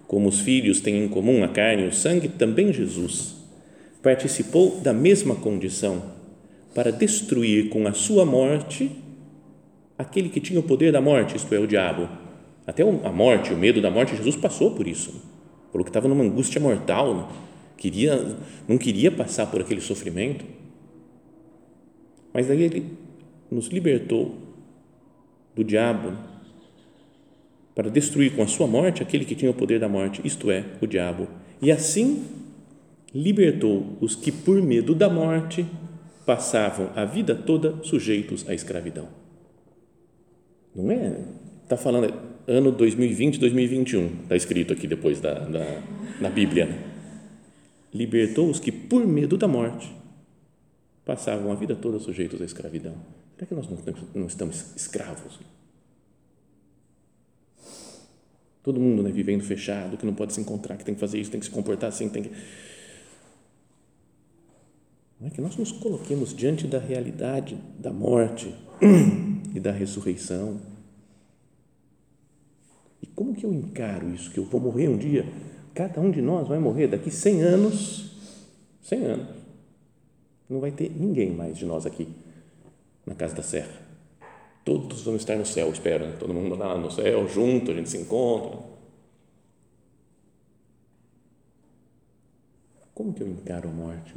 Como 0.06 0.28
os 0.28 0.40
filhos 0.40 0.80
têm 0.80 1.04
em 1.04 1.08
comum 1.08 1.42
a 1.44 1.48
carne 1.48 1.82
e 1.82 1.88
o 1.88 1.92
sangue, 1.92 2.28
também 2.28 2.72
Jesus 2.72 3.41
participou 4.02 4.80
da 4.80 4.92
mesma 4.92 5.36
condição 5.36 6.02
para 6.74 6.90
destruir 6.90 7.68
com 7.68 7.86
a 7.86 7.92
sua 7.92 8.24
morte 8.24 8.90
aquele 9.96 10.28
que 10.28 10.40
tinha 10.40 10.58
o 10.58 10.62
poder 10.62 10.92
da 10.92 11.00
morte, 11.00 11.36
isto 11.36 11.54
é, 11.54 11.58
o 11.58 11.66
diabo. 11.66 12.08
Até 12.66 12.82
a 12.82 13.12
morte, 13.12 13.52
o 13.52 13.56
medo 13.56 13.80
da 13.80 13.90
morte, 13.90 14.16
Jesus 14.16 14.36
passou 14.36 14.74
por 14.74 14.86
isso. 14.86 15.22
Falou 15.70 15.84
que 15.84 15.90
estava 15.90 16.08
numa 16.08 16.24
angústia 16.24 16.60
mortal, 16.60 17.30
queria, 17.76 18.36
não 18.68 18.76
queria 18.76 19.10
passar 19.10 19.46
por 19.46 19.60
aquele 19.60 19.80
sofrimento. 19.80 20.44
Mas 22.32 22.48
daí 22.48 22.62
ele 22.62 22.86
nos 23.50 23.66
libertou 23.68 24.34
do 25.54 25.62
diabo 25.62 26.12
para 27.74 27.90
destruir 27.90 28.34
com 28.34 28.42
a 28.42 28.46
sua 28.46 28.66
morte 28.66 29.02
aquele 29.02 29.24
que 29.24 29.34
tinha 29.34 29.50
o 29.50 29.54
poder 29.54 29.78
da 29.78 29.88
morte, 29.88 30.20
isto 30.24 30.50
é, 30.50 30.64
o 30.80 30.86
diabo. 30.86 31.28
E 31.60 31.70
assim 31.70 32.24
libertou 33.14 33.96
os 34.00 34.14
que, 34.14 34.32
por 34.32 34.60
medo 34.62 34.94
da 34.94 35.08
morte, 35.08 35.66
passavam 36.24 36.90
a 36.94 37.04
vida 37.04 37.34
toda 37.34 37.82
sujeitos 37.82 38.48
à 38.48 38.54
escravidão. 38.54 39.08
Não 40.74 40.90
é? 40.90 41.20
Está 41.62 41.76
falando 41.76 42.12
ano 42.46 42.72
2020, 42.72 43.38
2021, 43.38 44.22
está 44.22 44.36
escrito 44.36 44.72
aqui 44.72 44.86
depois 44.86 45.20
da, 45.20 45.34
da, 45.40 45.82
na 46.20 46.30
Bíblia. 46.30 46.66
Né? 46.66 46.78
Libertou 47.92 48.48
os 48.48 48.58
que, 48.58 48.72
por 48.72 49.06
medo 49.06 49.36
da 49.36 49.46
morte, 49.46 49.92
passavam 51.04 51.52
a 51.52 51.54
vida 51.54 51.74
toda 51.74 51.98
sujeitos 51.98 52.40
à 52.40 52.44
escravidão. 52.44 52.94
Será 53.34 53.46
que 53.46 53.54
nós 53.54 53.68
não, 53.68 53.78
não 54.14 54.26
estamos 54.26 54.74
escravos? 54.76 55.38
Todo 58.62 58.78
mundo 58.78 59.02
né, 59.02 59.10
vivendo 59.10 59.42
fechado, 59.42 59.96
que 59.96 60.06
não 60.06 60.14
pode 60.14 60.32
se 60.32 60.40
encontrar, 60.40 60.76
que 60.76 60.84
tem 60.84 60.94
que 60.94 61.00
fazer 61.00 61.18
isso, 61.18 61.30
tem 61.30 61.40
que 61.40 61.46
se 61.46 61.52
comportar 61.52 61.88
assim, 61.88 62.08
tem 62.08 62.22
que 62.22 62.30
é 65.26 65.30
que 65.30 65.40
nós 65.40 65.56
nos 65.56 65.70
coloquemos 65.70 66.34
diante 66.34 66.66
da 66.66 66.78
realidade 66.78 67.56
da 67.78 67.92
morte 67.92 68.54
e 69.54 69.60
da 69.60 69.70
ressurreição. 69.70 70.60
E 73.00 73.06
como 73.06 73.34
que 73.34 73.46
eu 73.46 73.52
encaro 73.52 74.12
isso? 74.12 74.30
Que 74.30 74.38
eu 74.38 74.44
vou 74.44 74.60
morrer 74.60 74.88
um 74.88 74.96
dia? 74.96 75.24
Cada 75.74 76.00
um 76.00 76.10
de 76.10 76.20
nós 76.20 76.48
vai 76.48 76.58
morrer 76.58 76.88
daqui 76.88 77.10
100 77.10 77.42
anos. 77.42 78.10
100 78.82 79.04
anos. 79.04 79.28
não 80.50 80.60
vai 80.60 80.72
ter 80.72 80.90
ninguém 80.90 81.30
mais 81.30 81.56
de 81.56 81.64
nós 81.64 81.86
aqui 81.86 82.08
na 83.06 83.14
casa 83.14 83.34
da 83.34 83.42
Serra. 83.42 83.80
Todos 84.64 85.02
vão 85.02 85.16
estar 85.16 85.36
no 85.36 85.46
céu, 85.46 85.70
espero, 85.70 86.06
né? 86.06 86.16
todo 86.18 86.32
mundo 86.34 86.54
lá 86.54 86.76
no 86.76 86.90
céu, 86.90 87.28
junto, 87.28 87.70
a 87.70 87.74
gente 87.74 87.88
se 87.88 87.98
encontra. 87.98 88.58
Como 92.94 93.12
que 93.12 93.22
eu 93.22 93.28
encaro 93.28 93.68
a 93.68 93.72
morte? 93.72 94.14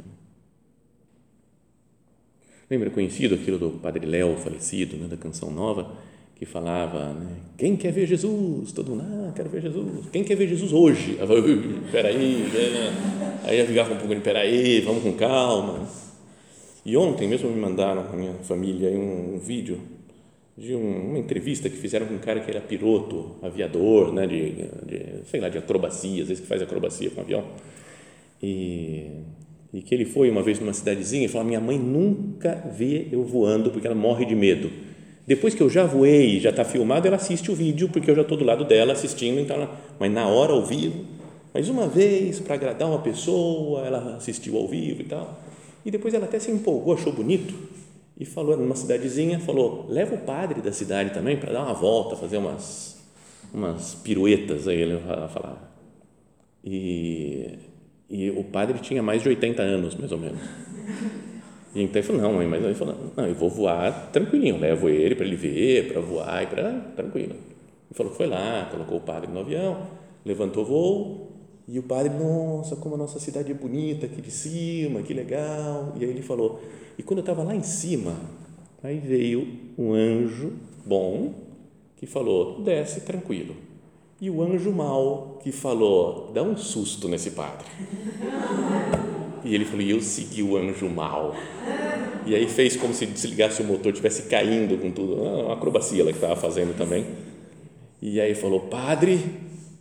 Lembra 2.68 2.90
conhecido 2.90 3.36
aquilo 3.36 3.58
do 3.58 3.70
Padre 3.70 4.04
Léo 4.04 4.36
falecido, 4.36 4.96
né, 4.96 5.06
da 5.06 5.16
canção 5.16 5.50
nova, 5.50 5.92
que 6.34 6.44
falava, 6.44 7.12
né, 7.12 7.36
quem 7.56 7.76
quer 7.76 7.92
ver 7.92 8.06
Jesus? 8.06 8.72
Todo 8.72 8.90
mundo, 8.90 9.04
ah, 9.04 9.32
quero 9.34 9.48
ver 9.48 9.62
Jesus. 9.62 10.06
Quem 10.10 10.24
quer 10.24 10.34
ver 10.34 10.48
Jesus 10.48 10.72
hoje? 10.72 11.14
Falava, 11.14 11.46
peraí, 11.92 12.48
né? 12.52 13.40
aí 13.44 13.60
eu 13.60 13.66
ficava 13.66 13.94
um 13.94 13.98
pouco 13.98 14.14
de, 14.14 14.20
peraí, 14.20 14.80
vamos 14.80 15.02
com 15.02 15.12
calma. 15.12 15.88
E 16.84 16.96
ontem 16.96 17.28
mesmo 17.28 17.48
me 17.50 17.60
mandaram, 17.60 18.04
a 18.12 18.16
minha 18.16 18.34
família, 18.42 18.90
um, 18.90 19.36
um 19.36 19.38
vídeo 19.38 19.80
de 20.58 20.74
um, 20.74 21.10
uma 21.10 21.18
entrevista 21.18 21.68
que 21.68 21.76
fizeram 21.76 22.06
com 22.06 22.14
um 22.14 22.18
cara 22.18 22.40
que 22.40 22.50
era 22.50 22.60
piloto, 22.60 23.36
aviador, 23.42 24.12
né, 24.12 24.26
de, 24.26 24.50
de 24.84 25.24
sei 25.30 25.40
lá, 25.40 25.48
de 25.48 25.58
acrobacia, 25.58 26.22
às 26.22 26.28
vezes 26.28 26.40
que 26.40 26.48
faz 26.48 26.60
acrobacia 26.60 27.10
com 27.10 27.20
avião. 27.20 27.44
E 28.42 29.22
e 29.72 29.82
que 29.82 29.94
ele 29.94 30.04
foi 30.04 30.30
uma 30.30 30.42
vez 30.42 30.58
numa 30.60 30.72
cidadezinha 30.72 31.26
e 31.26 31.28
falou: 31.28 31.46
Minha 31.46 31.60
mãe 31.60 31.78
nunca 31.78 32.62
vê 32.74 33.08
eu 33.10 33.24
voando 33.24 33.70
porque 33.70 33.86
ela 33.86 33.96
morre 33.96 34.24
de 34.24 34.34
medo. 34.34 34.70
Depois 35.26 35.54
que 35.54 35.62
eu 35.62 35.68
já 35.68 35.84
voei 35.84 36.38
já 36.38 36.50
está 36.50 36.64
filmado, 36.64 37.06
ela 37.06 37.16
assiste 37.16 37.50
o 37.50 37.54
vídeo 37.54 37.88
porque 37.88 38.10
eu 38.10 38.14
já 38.14 38.22
estou 38.22 38.38
do 38.38 38.44
lado 38.44 38.64
dela 38.64 38.92
assistindo, 38.92 39.40
então 39.40 39.56
ela, 39.56 39.76
mas 39.98 40.12
na 40.12 40.28
hora 40.28 40.52
ao 40.52 40.64
vivo, 40.64 41.04
mais 41.52 41.68
uma 41.68 41.88
vez 41.88 42.38
para 42.38 42.54
agradar 42.54 42.88
uma 42.88 43.00
pessoa, 43.00 43.84
ela 43.84 44.16
assistiu 44.16 44.56
ao 44.56 44.68
vivo 44.68 45.02
e 45.02 45.04
tal. 45.04 45.40
E 45.84 45.90
depois 45.90 46.14
ela 46.14 46.26
até 46.26 46.38
se 46.38 46.50
empolgou, 46.50 46.94
achou 46.94 47.12
bonito 47.12 47.54
e 48.18 48.24
falou 48.24 48.56
numa 48.56 48.76
cidadezinha, 48.76 49.40
falou: 49.40 49.86
leva 49.88 50.14
o 50.14 50.18
padre 50.18 50.60
da 50.60 50.72
cidade 50.72 51.10
também 51.10 51.36
para 51.36 51.52
dar 51.52 51.64
uma 51.64 51.74
volta, 51.74 52.16
fazer 52.16 52.38
umas 52.38 52.96
umas 53.52 53.94
piruetas 53.94 54.68
aí 54.68 54.80
ele 54.82 54.98
falava. 55.32 55.70
E 56.64 57.58
e 58.08 58.30
o 58.30 58.44
padre 58.44 58.78
tinha 58.78 59.02
mais 59.02 59.22
de 59.22 59.28
80 59.28 59.62
anos, 59.62 59.94
mais 59.96 60.12
ou 60.12 60.18
menos. 60.18 60.40
E 61.74 61.82
então 61.82 62.00
ele 62.00 62.06
falou, 62.06 62.22
não, 62.22 62.32
mãe, 62.34 62.46
mas 62.46 62.64
ele 62.64 62.74
falou, 62.74 63.12
não, 63.16 63.26
eu 63.26 63.34
vou 63.34 63.50
voar 63.50 64.10
tranquilinho, 64.10 64.58
levo 64.58 64.88
ele 64.88 65.14
para 65.14 65.26
ele 65.26 65.36
ver, 65.36 65.92
para 65.92 66.00
voar 66.00 66.42
e 66.42 66.46
para 66.46 66.72
tranquilo. 66.96 67.34
Ele 67.34 67.94
falou 67.94 68.12
que 68.12 68.16
foi 68.16 68.26
lá, 68.26 68.68
colocou 68.70 68.98
o 68.98 69.00
padre 69.00 69.30
no 69.30 69.40
avião, 69.40 69.86
levantou 70.24 70.62
o 70.62 70.66
voo 70.66 71.32
e 71.68 71.78
o 71.78 71.82
padre, 71.82 72.12
nossa, 72.14 72.76
como 72.76 72.94
a 72.94 72.98
nossa 72.98 73.18
cidade 73.18 73.50
é 73.50 73.54
bonita 73.54 74.06
aqui 74.06 74.22
de 74.22 74.30
cima, 74.30 75.02
que 75.02 75.12
legal. 75.12 75.92
E 76.00 76.04
aí 76.04 76.10
ele 76.10 76.22
falou, 76.22 76.62
e 76.96 77.02
quando 77.02 77.18
eu 77.18 77.22
estava 77.22 77.42
lá 77.42 77.54
em 77.54 77.62
cima, 77.62 78.14
aí 78.82 78.98
veio 78.98 79.46
um 79.76 79.92
anjo 79.92 80.52
bom 80.84 81.34
que 81.96 82.06
falou, 82.06 82.62
desce 82.62 83.00
tranquilo 83.00 83.65
e 84.20 84.30
o 84.30 84.42
anjo 84.42 84.72
mau 84.72 85.38
que 85.42 85.52
falou: 85.52 86.30
dá 86.32 86.42
um 86.42 86.56
susto 86.56 87.08
nesse 87.08 87.32
padre. 87.32 87.66
E 89.44 89.54
ele 89.54 89.64
falou: 89.64 89.82
e 89.82 89.90
eu 89.90 90.00
segui 90.00 90.42
o 90.42 90.56
anjo 90.56 90.88
mau. 90.88 91.36
E 92.24 92.34
aí 92.34 92.48
fez 92.48 92.76
como 92.76 92.94
se 92.94 93.06
desligasse 93.06 93.62
o 93.62 93.64
motor, 93.64 93.92
estivesse 93.92 94.22
caindo 94.22 94.76
com 94.78 94.90
tudo, 94.90 95.14
uma 95.14 95.54
acrobacia 95.54 96.02
ela 96.02 96.10
que 96.10 96.16
estava 96.16 96.34
fazendo 96.34 96.76
também. 96.76 97.06
E 98.00 98.20
aí 98.20 98.34
falou: 98.34 98.60
Padre, 98.60 99.20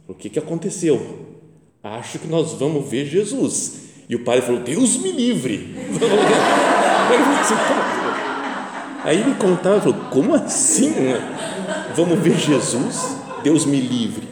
o 0.07 0.13
que, 0.13 0.29
que 0.29 0.39
aconteceu? 0.39 1.35
Acho 1.81 2.19
que 2.19 2.27
nós 2.27 2.53
vamos 2.53 2.89
ver 2.89 3.05
Jesus. 3.05 3.85
E 4.09 4.15
o 4.15 4.23
padre 4.23 4.41
falou: 4.41 4.61
Deus 4.61 4.97
me 4.97 5.11
livre. 5.11 5.75
Aí 9.03 9.21
ele 9.21 9.35
contava, 9.35 9.79
falou: 9.81 10.09
Como 10.09 10.33
assim? 10.33 10.91
Vamos 11.95 12.19
ver 12.19 12.37
Jesus? 12.37 13.24
Deus 13.45 13.63
me 13.63 13.79
livre. 13.79 14.27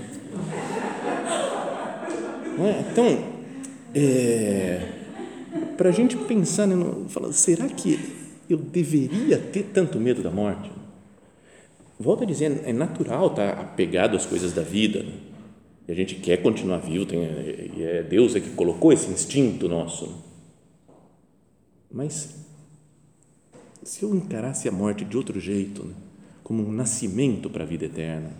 É? 2.59 2.79
Então, 2.91 3.23
é, 3.93 4.89
para 5.77 5.89
a 5.89 5.91
gente 5.91 6.17
pensar, 6.17 6.65
né, 6.65 6.75
falar, 7.09 7.31
será 7.31 7.67
que 7.67 7.99
eu 8.49 8.57
deveria 8.57 9.37
ter 9.37 9.65
tanto 9.71 9.99
medo 9.99 10.23
da 10.23 10.31
morte? 10.31 10.71
Volto 11.99 12.23
a 12.23 12.25
dizer, 12.25 12.63
é 12.65 12.73
natural 12.73 13.27
estar 13.27 13.55
tá 13.55 13.61
apegado 13.61 14.17
às 14.17 14.25
coisas 14.25 14.51
da 14.51 14.63
vida, 14.63 15.03
né? 15.03 15.13
e 15.87 15.91
a 15.91 15.95
gente 15.95 16.15
quer 16.15 16.37
continuar 16.37 16.79
vivo, 16.79 17.05
tem, 17.05 17.19
e 17.19 17.83
é 17.83 18.01
Deus 18.01 18.35
é 18.35 18.39
que 18.39 18.49
colocou 18.49 18.91
esse 18.91 19.11
instinto 19.11 19.69
nosso. 19.69 20.23
Mas 21.91 22.35
se 23.83 24.01
eu 24.01 24.15
encarasse 24.15 24.67
a 24.67 24.71
morte 24.71 25.05
de 25.05 25.15
outro 25.15 25.39
jeito, 25.39 25.85
né? 25.85 25.93
como 26.43 26.67
um 26.67 26.71
nascimento 26.71 27.47
para 27.47 27.63
a 27.63 27.67
vida 27.67 27.85
eterna, 27.85 28.31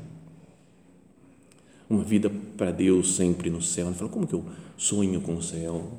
uma 1.94 2.04
vida 2.04 2.32
para 2.58 2.72
Deus 2.72 3.16
sempre 3.16 3.50
no 3.50 3.62
céu. 3.62 3.88
Ele 3.88 3.96
fala, 3.96 4.10
como 4.10 4.28
que 4.28 4.34
eu 4.34 4.44
sonho 4.78 5.22
com 5.22 5.36
o 5.36 5.42
céu? 5.42 5.92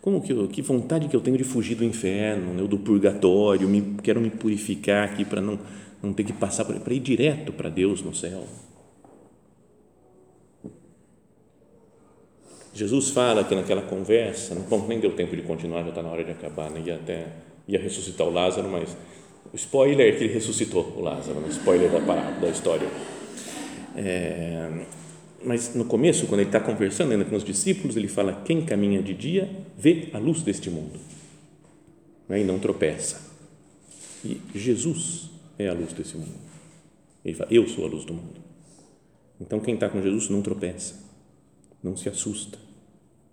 Como 0.00 0.20
que, 0.20 0.32
eu, 0.32 0.46
que 0.48 0.60
vontade 0.60 1.08
que 1.08 1.16
eu 1.16 1.20
tenho 1.20 1.38
de 1.38 1.44
fugir 1.44 1.76
do 1.76 1.84
inferno, 1.84 2.52
né, 2.52 2.68
do 2.68 2.78
purgatório, 2.78 3.66
me, 3.68 3.96
quero 4.02 4.20
me 4.20 4.28
purificar 4.28 5.08
aqui 5.08 5.24
para 5.24 5.40
não, 5.40 5.58
não 6.02 6.12
ter 6.12 6.24
que 6.24 6.32
passar, 6.32 6.64
para 6.64 6.94
ir 6.94 7.00
direto 7.00 7.52
para 7.52 7.70
Deus 7.70 8.02
no 8.02 8.14
céu. 8.14 8.46
Jesus 12.74 13.10
fala 13.10 13.44
que 13.44 13.54
naquela 13.54 13.82
conversa, 13.82 14.54
bom, 14.68 14.84
nem 14.86 15.00
deu 15.00 15.12
tempo 15.12 15.34
de 15.34 15.42
continuar, 15.42 15.82
já 15.84 15.90
está 15.90 16.02
na 16.02 16.10
hora 16.10 16.24
de 16.24 16.32
acabar, 16.32 16.70
né? 16.70 16.82
ia 16.84 16.96
até 16.96 17.28
ia 17.66 17.78
ressuscitar 17.78 18.26
o 18.26 18.30
Lázaro, 18.30 18.68
mas 18.68 18.94
o 19.52 19.56
spoiler 19.56 20.12
é 20.12 20.16
que 20.16 20.24
ele 20.24 20.34
ressuscitou 20.34 20.92
o 20.96 21.00
Lázaro, 21.00 21.40
né? 21.40 21.48
spoiler 21.48 21.90
da 21.90 22.00
parábola, 22.00 22.40
da 22.40 22.48
história. 22.48 22.88
É, 23.96 24.86
mas 25.44 25.74
no 25.74 25.84
começo, 25.84 26.26
quando 26.26 26.40
ele 26.40 26.48
está 26.48 26.60
conversando 26.60 27.12
ainda 27.12 27.24
com 27.24 27.36
os 27.36 27.44
discípulos, 27.44 27.96
ele 27.96 28.08
fala: 28.08 28.42
quem 28.44 28.64
caminha 28.64 29.02
de 29.02 29.14
dia 29.14 29.50
vê 29.76 30.08
a 30.12 30.18
luz 30.18 30.42
deste 30.42 30.70
mundo 30.70 30.98
né, 32.28 32.40
e 32.40 32.44
não 32.44 32.58
tropeça. 32.58 33.20
E 34.24 34.40
Jesus 34.54 35.30
é 35.58 35.68
a 35.68 35.74
luz 35.74 35.92
desse 35.92 36.16
mundo. 36.16 36.34
Ele 37.24 37.34
fala: 37.34 37.52
eu 37.52 37.66
sou 37.68 37.84
a 37.84 37.88
luz 37.88 38.04
do 38.04 38.14
mundo. 38.14 38.42
Então, 39.40 39.60
quem 39.60 39.74
está 39.74 39.88
com 39.88 40.00
Jesus 40.00 40.28
não 40.28 40.40
tropeça, 40.42 41.04
não 41.82 41.96
se 41.96 42.08
assusta, 42.08 42.58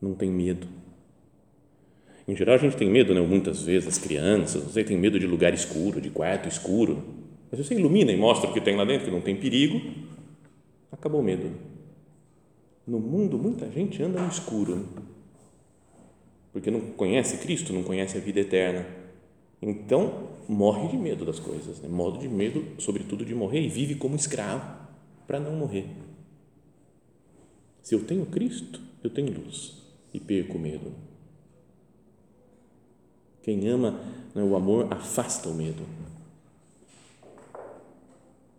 não 0.02 0.13
tem 0.13 0.30
medo. 0.30 0.67
Em 2.28 2.36
geral, 2.36 2.56
a 2.56 2.58
gente 2.58 2.76
tem 2.76 2.89
medo, 2.89 3.13
né? 3.13 3.21
muitas 3.21 3.63
vezes, 3.63 3.88
as 3.88 3.97
crianças, 3.97 4.63
você 4.63 4.84
tem 4.84 4.97
medo 4.97 5.19
de 5.19 5.28
lugar 5.28 5.54
escuro, 5.54 6.00
de 6.02 6.10
quarto 6.10 6.47
escuro. 6.47 7.04
Mas 7.52 7.60
você 7.65 7.76
ilumina 7.76 8.12
e 8.12 8.17
mostra 8.17 8.50
o 8.50 8.54
que 8.54 8.62
tem 8.62 8.76
lá 8.76 8.86
dentro, 8.86 9.06
que 9.06 9.12
não 9.12 9.21
tem 9.21 9.36
perigo, 9.36 9.82
acabou 10.92 11.22
o 11.22 11.24
medo. 11.24 11.52
No 12.86 13.00
mundo, 13.00 13.38
muita 13.38 13.70
gente 13.72 14.02
anda 14.02 14.20
no 14.20 14.28
escuro, 14.28 14.88
porque 16.52 16.70
não 16.70 16.82
conhece 16.92 17.38
Cristo, 17.38 17.72
não 17.72 17.84
conhece 17.84 18.18
a 18.18 18.22
vida 18.22 18.40
eterna. 18.40 18.86
Então, 19.62 20.30
morre 20.48 20.88
de 20.90 20.98
medo 20.98 21.24
das 21.24 21.40
coisas, 21.40 21.80
né? 21.80 21.88
modo 21.88 22.18
de 22.18 22.28
medo, 22.28 22.66
sobretudo, 22.82 23.24
de 23.24 23.34
morrer, 23.34 23.62
e 23.62 23.70
vive 23.70 23.96
como 23.96 24.16
escravo 24.16 24.82
para 25.28 25.40
não 25.40 25.56
morrer. 25.56 25.88
Se 27.82 27.96
eu 27.96 28.04
tenho 28.04 28.26
Cristo, 28.26 28.82
eu 29.04 29.10
tenho 29.10 29.32
luz 29.32 29.78
e 30.14 30.20
perco 30.20 30.58
o 30.58 30.60
medo. 30.60 30.92
Quem 33.42 33.68
ama 33.70 34.00
né, 34.36 34.44
o 34.44 34.56
amor 34.56 34.92
afasta 34.92 35.50
o 35.50 35.54
medo. 35.54 35.84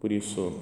Por 0.01 0.11
isso, 0.11 0.61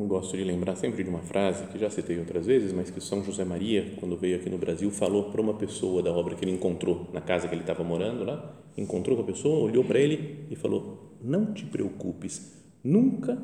eu 0.00 0.08
gosto 0.08 0.36
de 0.36 0.42
lembrar 0.42 0.74
sempre 0.74 1.04
de 1.04 1.08
uma 1.08 1.20
frase 1.20 1.66
que 1.68 1.78
já 1.78 1.88
citei 1.88 2.18
outras 2.18 2.46
vezes, 2.46 2.72
mas 2.72 2.90
que 2.90 3.00
São 3.00 3.22
José 3.22 3.44
Maria, 3.44 3.94
quando 4.00 4.16
veio 4.16 4.36
aqui 4.36 4.50
no 4.50 4.58
Brasil, 4.58 4.90
falou 4.90 5.30
para 5.30 5.40
uma 5.40 5.54
pessoa 5.54 6.02
da 6.02 6.10
obra 6.10 6.34
que 6.34 6.44
ele 6.44 6.50
encontrou 6.50 7.08
na 7.12 7.20
casa 7.20 7.46
que 7.46 7.54
ele 7.54 7.60
estava 7.60 7.84
morando 7.84 8.24
lá, 8.24 8.60
encontrou 8.76 9.16
com 9.16 9.22
a 9.22 9.26
pessoa, 9.26 9.64
olhou 9.64 9.84
para 9.84 10.00
ele 10.00 10.46
e 10.50 10.56
falou: 10.56 11.16
"Não 11.22 11.52
te 11.52 11.64
preocupes 11.64 12.60
nunca 12.82 13.40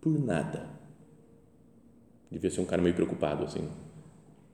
por 0.00 0.18
nada". 0.18 0.66
Devia 2.30 2.50
ser 2.50 2.62
um 2.62 2.66
cara 2.66 2.80
meio 2.80 2.94
preocupado 2.94 3.44
assim. 3.44 3.68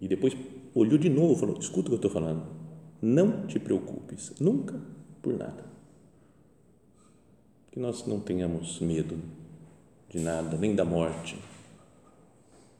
E 0.00 0.08
depois 0.08 0.36
olhou 0.74 0.98
de 0.98 1.08
novo 1.08 1.36
falou: 1.36 1.56
"Escuta 1.58 1.82
o 1.82 1.90
que 1.90 1.92
eu 1.92 1.96
estou 1.96 2.10
falando. 2.10 2.46
Não 3.00 3.46
te 3.46 3.60
preocupes 3.60 4.34
nunca 4.40 4.80
por 5.22 5.38
nada". 5.38 5.64
Que 7.70 7.78
nós 7.78 8.04
não 8.08 8.18
tenhamos 8.18 8.80
medo 8.80 9.16
de 10.08 10.18
nada, 10.18 10.56
nem 10.56 10.74
da 10.74 10.84
morte, 10.84 11.36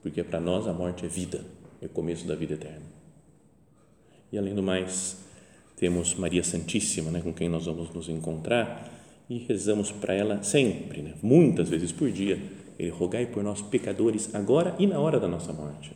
porque 0.01 0.23
para 0.23 0.39
nós 0.39 0.67
a 0.67 0.73
morte 0.73 1.05
é 1.05 1.07
vida, 1.07 1.43
é 1.81 1.85
o 1.85 1.89
começo 1.89 2.27
da 2.27 2.35
vida 2.35 2.53
eterna. 2.53 2.85
E 4.31 4.37
além 4.37 4.55
do 4.55 4.63
mais, 4.63 5.17
temos 5.75 6.13
Maria 6.15 6.43
Santíssima, 6.43 7.11
né, 7.11 7.21
com 7.21 7.33
quem 7.33 7.47
nós 7.47 7.65
vamos 7.65 7.89
nos 7.93 8.09
encontrar 8.09 8.89
e 9.29 9.37
rezamos 9.39 9.91
para 9.91 10.13
ela 10.13 10.41
sempre, 10.41 11.01
né, 11.01 11.13
muitas 11.21 11.69
vezes 11.69 11.91
por 11.91 12.11
dia, 12.11 12.41
ele 12.77 12.89
rogai 12.89 13.25
por 13.25 13.43
nós 13.43 13.61
pecadores 13.61 14.33
agora 14.33 14.75
e 14.79 14.87
na 14.87 14.99
hora 14.99 15.19
da 15.19 15.27
nossa 15.27 15.53
morte. 15.53 15.95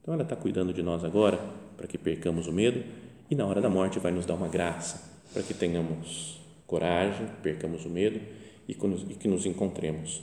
Então 0.00 0.14
ela 0.14 0.24
está 0.24 0.34
cuidando 0.36 0.72
de 0.72 0.82
nós 0.82 1.04
agora 1.04 1.38
para 1.76 1.86
que 1.86 1.96
percamos 1.96 2.46
o 2.46 2.52
medo 2.52 2.82
e 3.30 3.34
na 3.34 3.46
hora 3.46 3.60
da 3.60 3.70
morte 3.70 3.98
vai 3.98 4.12
nos 4.12 4.26
dar 4.26 4.34
uma 4.34 4.48
graça 4.48 5.10
para 5.32 5.42
que 5.42 5.54
tenhamos 5.54 6.40
coragem, 6.66 7.26
percamos 7.42 7.84
o 7.86 7.88
medo 7.88 8.20
e 8.68 8.74
que 8.74 9.28
nos 9.28 9.46
encontremos 9.46 10.22